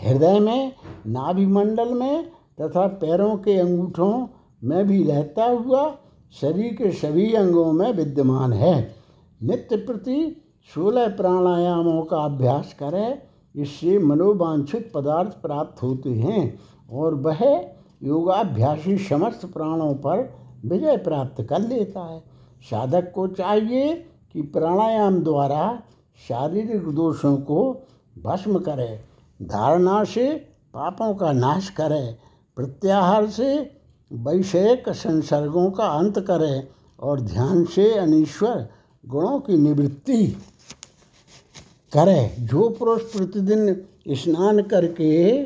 [0.04, 0.74] हृदय में,
[1.08, 2.32] नाभिमंडल में
[2.62, 4.28] तथा पैरों के अंगूठों
[4.64, 5.98] में भी रहता हुआ
[6.42, 8.96] शरीर के सभी अंगों में विद्यमान है।
[9.44, 10.42] नित्य प्रति
[10.76, 13.22] सोलह प्राणायामों का अभ्यास करें,
[13.56, 16.60] इससे मनोवांछित पदार्थ प्राप्त होते हैं
[16.92, 17.44] और वह
[18.04, 20.34] योगाभ्यासी समस्त प्राणों पर
[20.66, 22.20] विजय प्राप्त कर लेता है।
[22.62, 23.94] साधक को चाहिए
[24.34, 25.82] कि प्राणायाम द्वारा
[26.28, 27.88] शारीरिक दोषों को
[28.24, 29.02] भस्म करे,
[29.42, 30.34] धारणा से
[30.74, 32.18] पापों का नाश करे,
[32.56, 33.72] प्रत्याहार से
[34.14, 36.68] वैषयिक संसर्गों का अंत करे
[37.00, 38.68] और ध्यान से अनिश्वर
[39.06, 40.28] गुणों की निवृत्ति
[41.94, 45.44] करे। जो पुरुष प्रतिदिन स्नान करके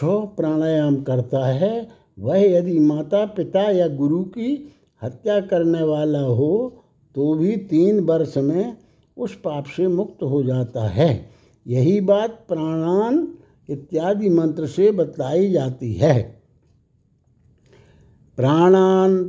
[0.00, 6.77] सौ प्राणायाम करता है, वह यदि माता पिता या गुरु की हत्या करने वाला हो
[7.14, 8.76] तो भी तीन वर्ष में
[9.16, 11.30] उस पाप से मुक्त हो जाता है।
[11.66, 13.28] यही बात प्राणान
[13.70, 16.42] इत्यादि मंत्र से बतलाई जाती है।
[18.36, 19.24] प्राणान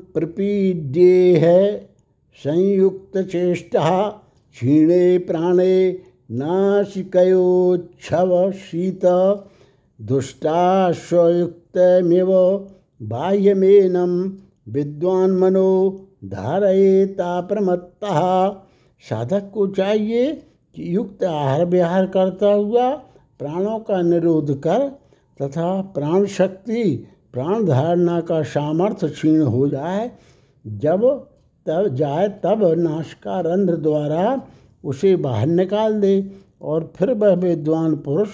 [1.33, 1.89] है
[2.43, 4.09] संयुक्त चेष्टा,
[4.51, 5.99] क्षीणे प्राणे
[6.31, 8.99] नासिकयोच्छव शीत
[10.01, 12.67] दुष्टाश्वयुक्तमेव
[13.01, 14.37] बाह्यमेनम
[14.73, 18.49] विद्वान मनो धारयेता प्रमत्ता
[19.09, 20.31] साधक को चाहिए
[20.75, 22.89] कि युक्त आहार विहार करता हुआ
[23.39, 24.87] प्राणों का निरोध कर
[25.41, 26.83] तथा प्राण शक्ति
[27.33, 30.11] प्राण धारणा का सामर्थ्य क्षीण हो जाए।
[30.67, 31.27] जब
[31.65, 34.41] तब जाए तब नाश का रंध्र द्वारा
[34.83, 38.29] उसे बाहर निकाल दे और फिर वह विद्वान पुरुष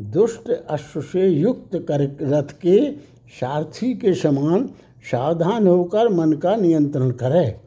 [0.00, 2.92] दुष्ट अश्व से युक्त कर रथ के
[3.40, 4.70] सारथी के समान
[5.10, 7.60] सावधान होकर मन का नियंत्रण करे।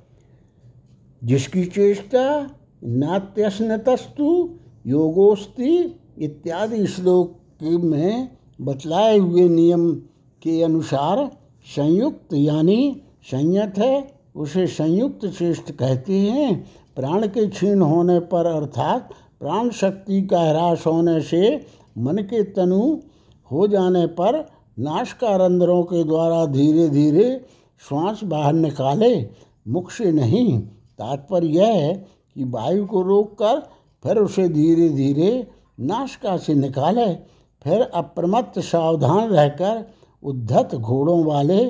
[1.24, 2.50] जिसकी चेष्टा,
[2.84, 4.50] नात्यस्नतस्तु,
[4.88, 8.30] योगोस्ति इत्यादि श्लोक में
[8.62, 9.94] बतलाए हुए नियम
[10.44, 11.32] के अनुसार
[11.76, 19.10] संयुक्त यानी संयत है, उसे संयुक्त श्रेष्ठ कहते हैं। प्राण के क्षीण होने पर अर्थात
[19.40, 21.66] प्राण शक्ति का ह्रास होने से
[21.98, 22.98] मन के तनु
[23.52, 27.46] हो जाने पर नाशकारंदरों के द्वारा धीरे धीरे
[27.88, 29.30] श्वास बाहर निकाले,
[29.68, 30.60] मुख से नहीं।
[31.00, 31.94] तात्पर्य यह है
[32.36, 33.60] कि वायु को रोककर
[34.04, 35.48] फिर उसे धीरे धीरे
[35.80, 37.14] नाशका से निकाले।
[37.64, 39.86] फिर अप्रमत्त सावधान रहकर
[40.24, 41.64] उद्धत घोड़ों वाले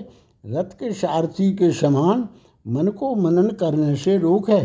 [0.46, 2.28] रथ के सारथी के समान
[2.68, 4.64] मन को मनन करने से रोके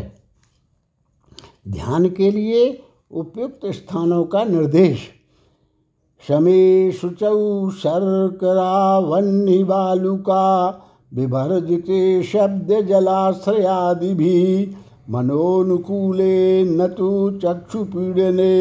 [1.70, 5.08] ध्यान के लिए उपयुक्त स्थानों का निर्देश।
[6.22, 7.70] शमे शुचौ
[12.22, 14.36] शब्द जलाश्रयादि भी
[15.10, 18.54] मनोनुकूले न तो चक्षुपीड़ने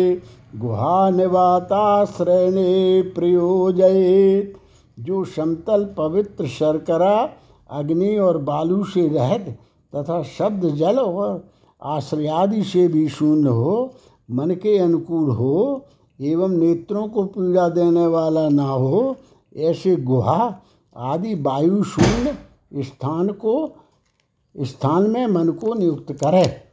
[1.11, 2.71] निवाताश्रयने
[3.15, 4.53] प्रयोजयेत।
[4.97, 7.15] जो समतल पवित्र शर्करा,
[7.69, 9.45] अग्नि और बालू से रहित
[9.93, 11.43] तथा शब्द जल और
[11.81, 13.93] आश्रयादि से भी शून्य हो,
[14.29, 15.85] मन के अनुकूल हो
[16.23, 19.17] एवं नेत्रों को पीड़ा देने वाला ना हो,
[19.57, 20.61] ऐसे गुहा
[20.97, 22.37] आदि वायु शून्य
[22.83, 23.75] स्थान को,
[24.57, 26.63] स्थान में मन को नियुक्त करे।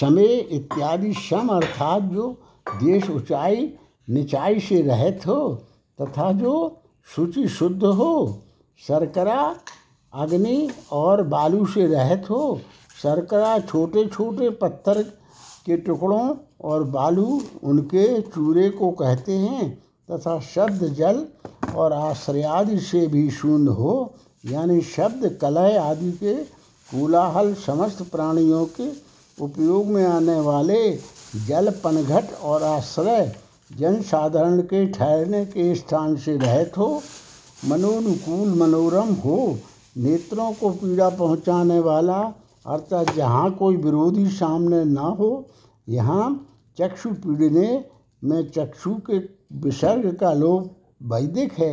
[0.00, 2.36] समय इत्यादि सम अर्थात जो
[2.84, 3.72] देश ऊंचाई,
[4.10, 5.54] निचाई से रहित हो,
[6.00, 6.82] तथा जो
[7.16, 8.42] शुचि शुद्ध हो,
[8.78, 9.56] शर्करा,
[10.14, 12.60] अग्नि और बालू से रहित हो,
[13.02, 15.19] शर्करा छोटे छोटे पत्थर
[15.70, 16.28] के टुकड़ों
[16.64, 19.68] और बालू उनके चूरे को कहते हैं
[20.08, 21.24] तथा शब्द जल
[21.74, 23.92] और आश्रयादि से भी शून्य हो,
[24.44, 26.34] यानी शब्द कलय आदि के
[26.88, 28.88] कोलाहल समस्त प्राणियों के
[29.38, 30.80] उपयोग में आने वाले
[31.46, 33.32] जल पनघट और आश्रय
[33.70, 36.88] जन साधारण के ठहरने के स्थान से रहित हो,
[37.68, 39.38] मनोनुकूल मनोरम हो,
[39.96, 42.20] नेत्रों को पीड़ा पहुँचाने वाला,
[42.66, 45.30] अर्थात जहाँ कोई विरोधी सामने ना हो
[45.90, 46.46] यहाँ
[46.78, 47.84] चक्षु पीड़ने
[48.22, 49.18] में चक्षु के
[49.60, 50.70] विसर्ग का लोभ
[51.02, 51.72] वैदिक है।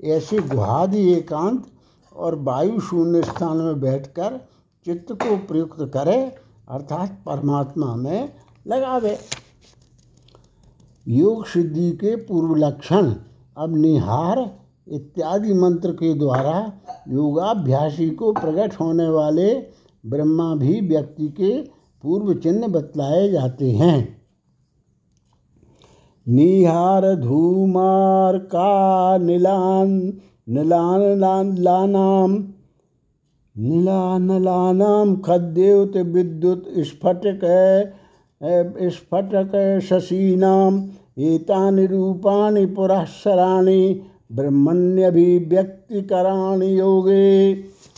[0.00, 1.66] ऐसे गुहादि एकांत
[2.12, 4.38] और वायु शून्य स्थान में बैठकर
[4.86, 6.16] चित्त को प्रयुक्त करे,
[6.68, 8.32] अर्थात परमात्मा में
[8.66, 9.16] लगावे।
[11.06, 13.12] योग सिद्धि के पूर्व लक्षण,
[13.56, 14.38] अब निहार
[14.88, 16.60] इत्यादि मंत्र के द्वारा
[17.08, 19.54] योगाभ्यासी को प्रकट होने वाले
[20.04, 24.18] ब्रह्मा भी व्यक्ति के पूर्व चिन्ह बतलाए जाते हैं।
[26.26, 30.12] निहार धूमार का नीलान
[30.48, 32.44] नीलान लानाम
[33.56, 37.40] नीलानलानाम खद्योत विद्युत स्फटक
[38.92, 47.50] स्फटक शशीनाम, एतानि रूपाणि पुरस्सराणि ब्रह्मण्यभिव्यक्तिकराणि योगे।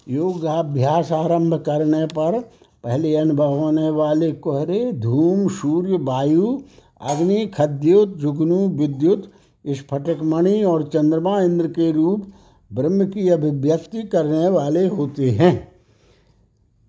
[0.08, 6.60] योगाभ्यास आरंभ करने पर पहले अनुभव होने वाले कोहरे, धूम, सूर्य, वायु,
[7.00, 9.32] अग्नि, खद्योत, जुगनू, विद्युत
[9.66, 12.32] स्फटिक मणि और चंद्रमा इंद्र के रूप
[12.72, 15.72] ब्रह्म की अभिव्यक्ति करने वाले होते हैं।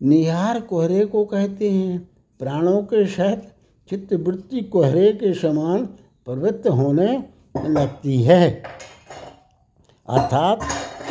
[0.04, 3.54] निहार कोहरे को कहते हैं। प्राणों के सहित
[3.90, 5.86] चित्तवृत्ति कोहरे के समान
[6.26, 7.24] प्रवृत्त होने
[7.68, 8.64] लगती है।
[10.10, 10.60] अर्थात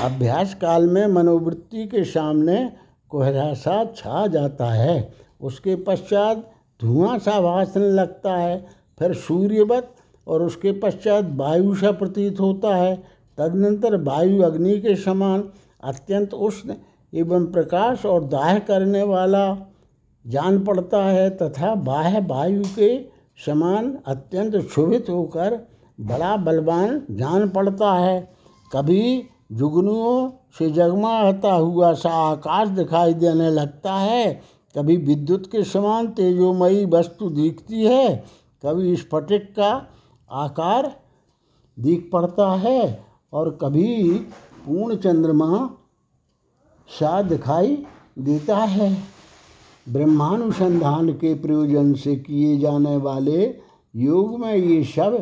[0.02, 2.72] अभ्यास काल में मनोवृत्ति के सामने
[3.10, 8.58] कोहरा सा छा जाता है। उसके पश्चात धुआँ सा भाषण लगता है।
[9.00, 9.94] फिर सूर्यवत
[10.26, 12.94] और उसके पश्चात वायु सा प्रतीत होता है।
[13.38, 15.44] तदनंतर वायु अग्नि के समान
[15.82, 16.74] अत्यंत उष्ण
[17.12, 19.46] एवं प्रकाश और दाह करने वाला
[20.24, 22.88] जान पड़ता है तथा बाह्य वायु के
[23.46, 25.58] समान अत्यंत क्षुभित होकर
[26.00, 28.20] बड़ा बलवान जान पड़ता है।
[28.72, 34.32] कभी जुगनुओं से जगमाता हुआ सा आकाश दिखाई देने लगता है।
[34.74, 38.16] कभी विद्युत के समान तेजोमयी वस्तु दिखती है,
[38.62, 39.70] कभी स्फटिक का
[40.30, 40.92] आकार
[41.76, 44.12] दिख पड़ता है और कभी
[44.66, 45.68] पूर्ण चंद्रमा
[46.88, 47.76] सा दिखाई
[48.18, 48.96] देता है।
[49.86, 53.44] ब्रह्मानुसंधान के प्रयोजन से किए जाने वाले
[53.94, 55.14] योग में ये सब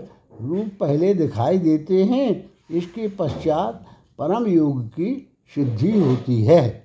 [0.43, 3.85] रूप पहले दिखाई देते हैं। इसके पश्चात
[4.19, 6.85] परम योग की सिद्धि होती है।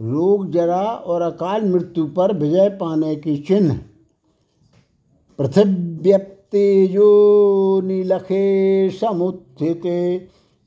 [0.00, 3.80] रोग जरा और अकाल मृत्यु पर विजय पाने के चिन्ह।
[5.38, 7.10] पृथिव्यप्तेजो
[7.80, 10.18] नीलखे समुत्थिते,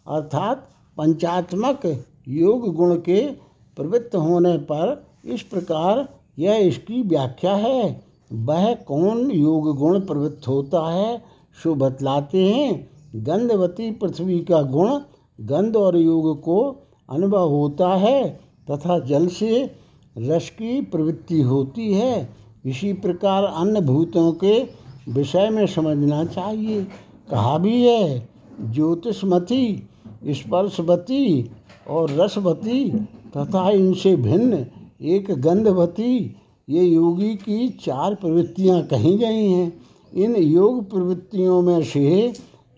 [0.08, 3.32] अर्थात पंचात्मक योग गुण के
[3.78, 6.08] प्रवृत्त होने पर, इस प्रकार
[6.40, 8.04] यह इसकी व्याख्या है।
[8.34, 11.22] वह कौन योग गुण प्रवृत्त होता है?
[11.64, 15.00] सो बतलाते हैं, गंधवती पृथ्वी का गुण
[15.42, 16.76] गंध और योग को
[17.10, 18.40] अनुभव होता है
[18.72, 19.72] तथा जल से
[20.18, 22.30] रस की प्रवृत्ति होती है।
[22.66, 24.79] इसी प्रकार अन्य भूतों के
[25.10, 26.84] विषय में समझना चाहिए।
[27.32, 28.30] कहा भी है,
[28.64, 29.88] ज्योतिषमती,
[30.28, 31.50] स्पर्शवती
[31.88, 32.90] और रसवती
[33.38, 34.66] तथा इनसे भिन्न
[35.02, 36.36] एक गंधवती,
[36.70, 39.82] ये योगी की चार प्रवृत्तियाँ कही गई हैं।
[40.14, 42.34] इन योग प्रवृत्तियों में से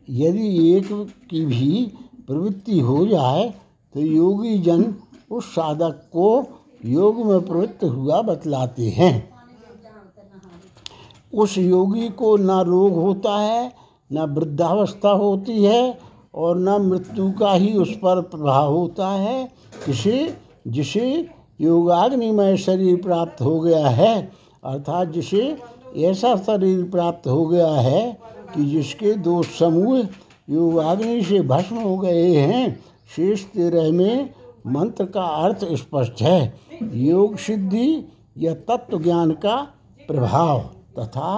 [0.09, 0.87] यदि एक
[1.29, 1.91] की भी
[2.27, 3.53] प्रवृत्ति हो जाए
[3.95, 4.93] तो योगी जन
[5.31, 6.45] उस साधक को
[6.85, 9.30] योग में प्रवृत्त हुआ बतलाते हैं।
[11.33, 13.73] उस योगी को न रोग होता है,
[14.11, 15.97] न वृद्धावस्था होती है
[16.35, 19.45] और न मृत्यु का ही उस पर प्रभाव होता है।
[19.85, 20.29] किसी
[20.67, 21.27] जिसे
[21.61, 24.31] योगाग्निमय शरीर प्राप्त हो गया है,
[24.63, 25.57] अर्थात जिसे
[25.97, 28.17] ऐसा शरीर प्राप्त हो गया है
[28.55, 30.07] कि जिसके दो समूह
[30.49, 32.79] योगाग्नि से भस्म हो गए हैं,
[33.15, 34.29] शेष तेरह में
[34.67, 36.59] मंत्र का अर्थ स्पष्ट है।
[36.93, 38.05] योग सिद्धि
[38.37, 39.67] या तत्व ज्ञान का
[40.07, 40.69] प्रभाव।
[40.99, 41.33] तथा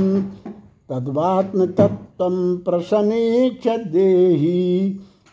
[0.91, 4.59] तद्वात्मतत्त्वं प्रसमीक्ष देहि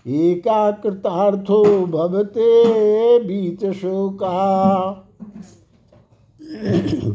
[0.06, 2.48] एकाकृतार्थो भवते
[3.26, 4.38] बीतशोका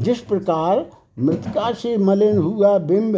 [0.05, 0.85] जिस प्रकार
[1.19, 3.17] मृतका से मलिन हुआ बिंब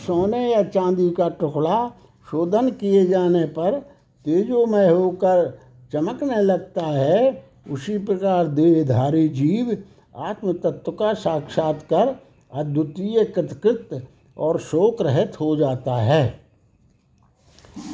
[0.00, 1.88] सोने या चांदी का टुकड़ा
[2.26, 3.78] शोधन किए जाने पर
[4.26, 5.58] तेजोमय होकर
[5.92, 9.76] चमकने लगता है। उसी प्रकार देहधारी जीव
[10.18, 12.16] आत्म तत्व का साक्षात्कार
[12.52, 16.22] अद्वितीय कृतकृत और शोक रहित हो जाता है।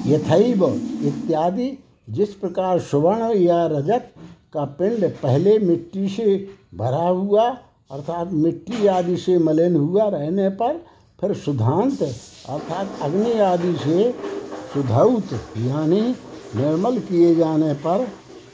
[0.06, 0.64] यथैव
[1.04, 1.70] इत्यादि
[2.10, 4.12] जिस प्रकार सुवर्ण या रजत
[4.52, 6.36] का पिंड पहले मिट्टी से
[6.74, 7.48] भरा हुआ
[7.90, 10.80] अर्थात मिट्टी आदि से मलिन हुआ रहने पर
[11.20, 14.10] फिर सुधांत, अर्थात अग्नि आदि से
[14.74, 16.00] सुधौत, यानी
[16.56, 18.04] निर्मल किए जाने पर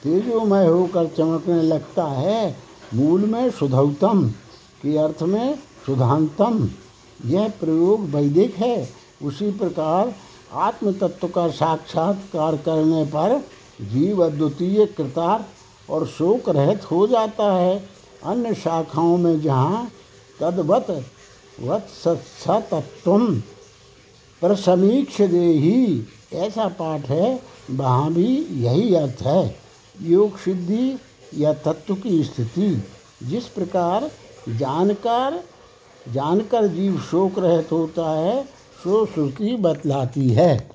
[0.02, 2.56] तेजोमय होकर चमकने लगता है।
[2.94, 4.28] मूल में सुधौतम
[4.82, 5.54] के अर्थ में
[5.86, 6.68] सुधांतम।
[7.24, 8.88] यह प्रयोग वैदिक है।
[9.24, 10.14] उसी प्रकार
[10.52, 13.38] आत्म तत्व का साक्षात्कार करने पर
[13.82, 15.44] जीव अद्वितीय कृतार
[15.90, 17.84] और शोक रहित हो जाता है।
[18.24, 19.88] अन्य शाखाओं में जहाँ
[20.40, 20.86] तद्वत
[21.60, 23.42] वत सत्सतत्व
[24.40, 27.40] प्रसमीक्ष दे ही ऐसा पाठ है,
[27.70, 29.56] वहाँ भी यही अर्थ है।
[30.02, 30.98] योग सिद्धि
[31.36, 32.82] या तत्व की स्थिति।
[33.22, 34.10] जिस प्रकार
[34.48, 35.42] जानकर
[36.12, 38.48] जानकर जीव शोक रहित होता है,
[38.84, 40.70] सो श्रुति बतलाती है।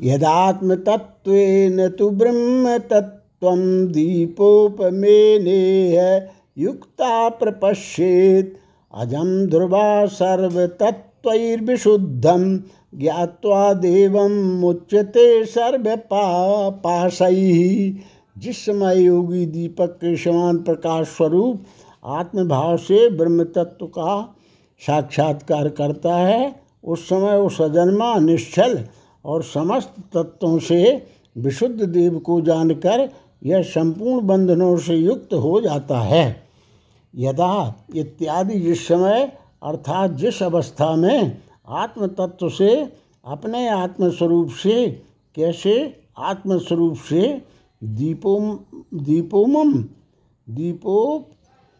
[0.00, 1.32] यदात्मतत्व
[1.74, 6.28] न तो ब्रह्म तत्व ब्रह्मतत्त्वं दीपोपमेनेह।
[6.58, 8.56] युक्ता प्रपश्येत्।
[8.94, 12.58] अजं ध्रुवा सर्वतत्त्वैर्विशुद्धं।
[12.98, 17.94] ज्ञात्वा देवं मुच्यते सर्वपा पाशैः
[18.38, 21.64] जिस समय योगी दीपक के समान प्रकाश स्वरूप
[22.04, 24.34] आत्मभाव से ब्रह्म तत्व का
[24.86, 28.84] साक्षात्कार करता है। उस समय वो सजन्मा निश्चल
[29.24, 31.06] और समस्त तत्वों से
[31.38, 33.08] विशुद्ध देव को जानकर
[33.44, 36.45] यह संपूर्ण बंधनों से युक्त हो जाता है।
[37.14, 39.32] यदा इत्यादि जिस समय,
[39.62, 41.38] अर्थात जिस अवस्था में
[41.68, 42.92] आत्म तत्व से,
[43.24, 44.90] अपने आत्मस्वरूप से,
[45.34, 47.42] कैसे आत्मस्वरूप से,
[47.84, 49.72] दीपो, दीपोमम,
[50.48, 51.24] दीपो,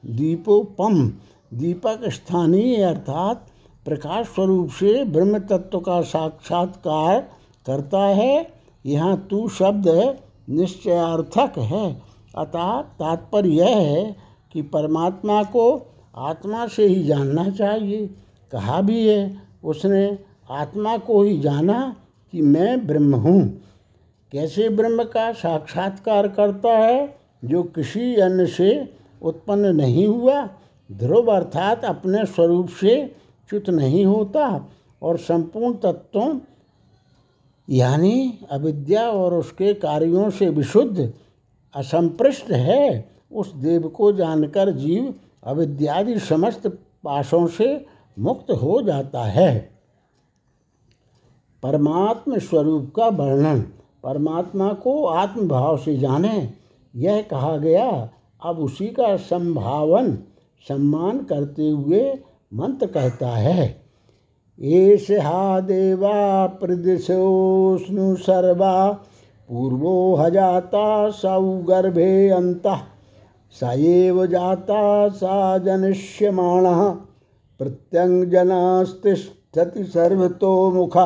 [0.07, 1.13] दीपोपम,
[1.55, 3.47] दीपक स्थानीय अर्थात
[3.85, 7.21] प्रकाश स्वरूप से ब्रह्म तत्व का साक्षात्कार
[7.67, 8.53] करता है,
[8.87, 10.19] यहाँ तू शब्द
[10.51, 12.03] निश्चयार्थक है,
[12.39, 14.26] अतः तात्पर्य यह है
[14.57, 15.87] कि परमात्मा को
[16.17, 18.07] आत्मा से ही जानना चाहिए।
[18.53, 20.19] कहा भी है, उसने
[20.51, 21.97] आत्मा को ही जाना
[22.33, 23.61] कि मैं ब्रह्म हूँ।
[24.33, 30.49] कैसे ब्रह्म का साक्षात्कार करता है, जो किसी अन्य से उत्पन्न नहीं हुआ,
[30.93, 33.17] ध्रुव अर्थात अपने स्वरूप से
[33.51, 34.71] च्युत नहीं होता,
[35.03, 36.39] और संपूर्ण तत्वों,
[37.71, 41.13] यानी अविद्या और उसके कार्यों से विशुद्ध,
[41.75, 45.15] असंपृष्ट है। उस देव को जानकर जीव
[45.45, 46.67] अविद्यादि समस्त
[47.05, 47.87] पाशों से
[48.19, 49.71] मुक्त हो जाता है।
[51.63, 53.61] परमात्म स्वरूप का वर्णन,
[54.03, 56.51] परमात्मा को आत्मभाव से जाने,
[56.97, 58.11] यह कहा गया,
[58.45, 60.15] अब उसी का संभावन,
[60.69, 62.19] सम्मान करते हुए
[62.55, 63.87] मंत्र कहता है।
[64.61, 68.93] एष हा देवा प्रदिशोष्णु सर्वा,
[69.49, 72.67] पूर्वो हजाता सौ गर्भे अंत।
[73.51, 76.95] स एव जाता सा जनिष्यमाण
[77.59, 80.97] प्रत्यंजनास्तिष्ठति सर्वतो मुख।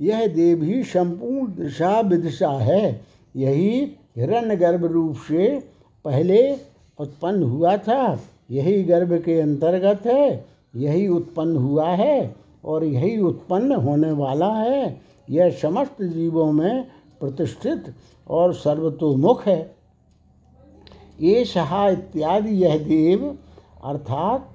[0.00, 3.00] यह देव संपूर्ण दिशा विदिशा है।
[3.36, 5.64] यही हिरण्य गर्भ रूप से
[6.04, 6.56] पहले
[6.98, 8.20] उत्पन्न हुआ था।
[8.50, 15.00] यही गर्भ के अंतर्गत है। यही उत्पन्न हुआ है और यही उत्पन्न होने वाला है।
[15.30, 16.86] यह समस्त जीवों में
[17.20, 17.84] प्रतिष्ठित
[18.30, 19.81] और सर्वतोमुख है।
[21.22, 23.38] ये सहा इत्यादि यह देव,
[23.84, 24.48] अर्थात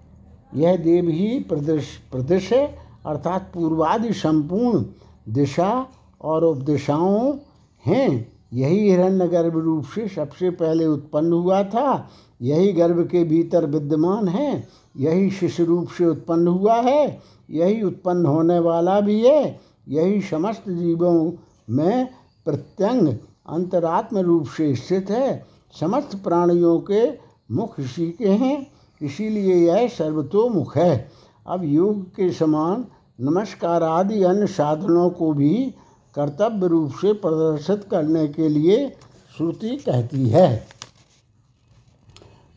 [0.55, 4.85] यह देव ही प्रदेश प्रदेश अर्थात पूर्वादि संपूर्ण
[5.33, 5.87] दिशा
[6.21, 7.37] और उपदिशाओं
[7.85, 12.09] हैं। यही हिरण्य गर्भ रूप से सबसे पहले उत्पन्न हुआ था।
[12.41, 18.25] यही गर्भ के भीतर विद्यमान है। यही शिशु रूप से उत्पन्न हुआ है। यही उत्पन्न
[18.25, 21.31] होने वाला भी है। यही समस्त जीवों
[21.69, 22.07] में
[22.45, 23.07] प्रत्यंग,
[23.49, 27.09] अंतरात्म रूप से स्थित है। समस्त प्राणियों के
[27.51, 28.67] मुख इसी के हैं,
[29.01, 31.09] इसीलिए यह सर्वतोमुख है।
[31.47, 32.85] अब योग के समान
[33.21, 35.73] नमस्कार आदि अन्य साधनों को भी
[36.15, 38.89] कर्तव्य रूप से प्रदर्शित करने के लिए
[39.37, 40.67] श्रुति कहती है।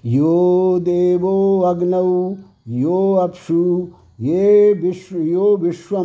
[0.05, 2.37] यो देवो अग्नौ,
[2.68, 3.89] यो अप्सु,
[4.21, 5.97] ये विश्व, यो विश्व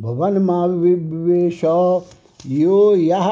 [0.00, 1.64] भुवनमाविवेश,
[2.46, 3.28] यो यह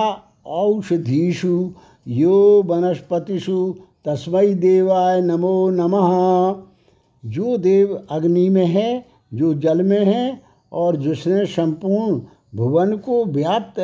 [0.47, 1.71] औषधीषु
[2.07, 3.75] यो वनस्पतिषु
[4.05, 6.11] तस्मै देवाय नमो नमः।
[7.25, 10.41] जो देव अग्नि में है, जो जल में है
[10.73, 12.21] और जिसने संपूर्ण
[12.55, 13.81] भुवन को व्याप्त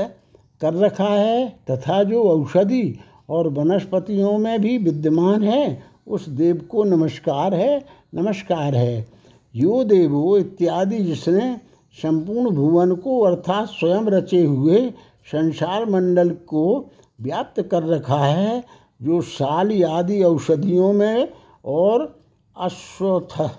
[0.61, 2.99] कर रखा है तथा जो औषधि
[3.29, 9.07] और वनस्पतियों में भी विद्यमान है, उस देव को नमस्कार है नमस्कार है।
[9.55, 11.57] यो देवो इत्यादि जिसने
[11.95, 14.91] संपूर्ण भुवन को अर्थात स्वयं रचे हुए
[15.33, 16.91] संसार मंडल को
[17.23, 18.65] व्याप्त कर रखा है,
[19.03, 21.29] जो साल आदि औषधियों में
[21.65, 22.21] और
[22.57, 23.51] अश्वत्थ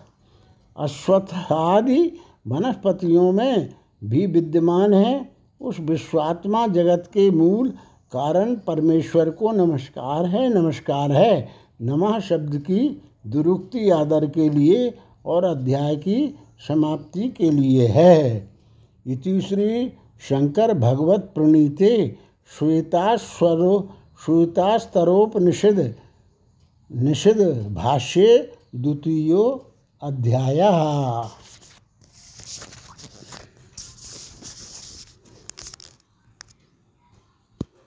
[0.78, 2.14] अश्वत्थ आदि
[2.48, 5.32] वनस्पतियों में भी विद्यमान है।
[5.62, 7.70] उस विश्वात्मा जगत के मूल
[8.12, 11.50] कारण परमेश्वर को नमस्कार है नमस्कार है।
[11.82, 14.94] नमः शब्द की दुरुक्ति आदर के लिए
[15.26, 16.36] और अध्याय की
[16.68, 18.50] समाप्ति के लिए है।
[19.08, 19.90] इति श्री
[20.22, 22.16] शंकर भगवत प्रणीते
[22.48, 23.74] श्वेतास्वरो
[24.26, 25.80] श्वेतास्तरोपनिषद
[26.92, 27.40] निषद
[27.74, 29.44] भाष्ये द्वितीयो
[30.02, 30.60] अध्याय।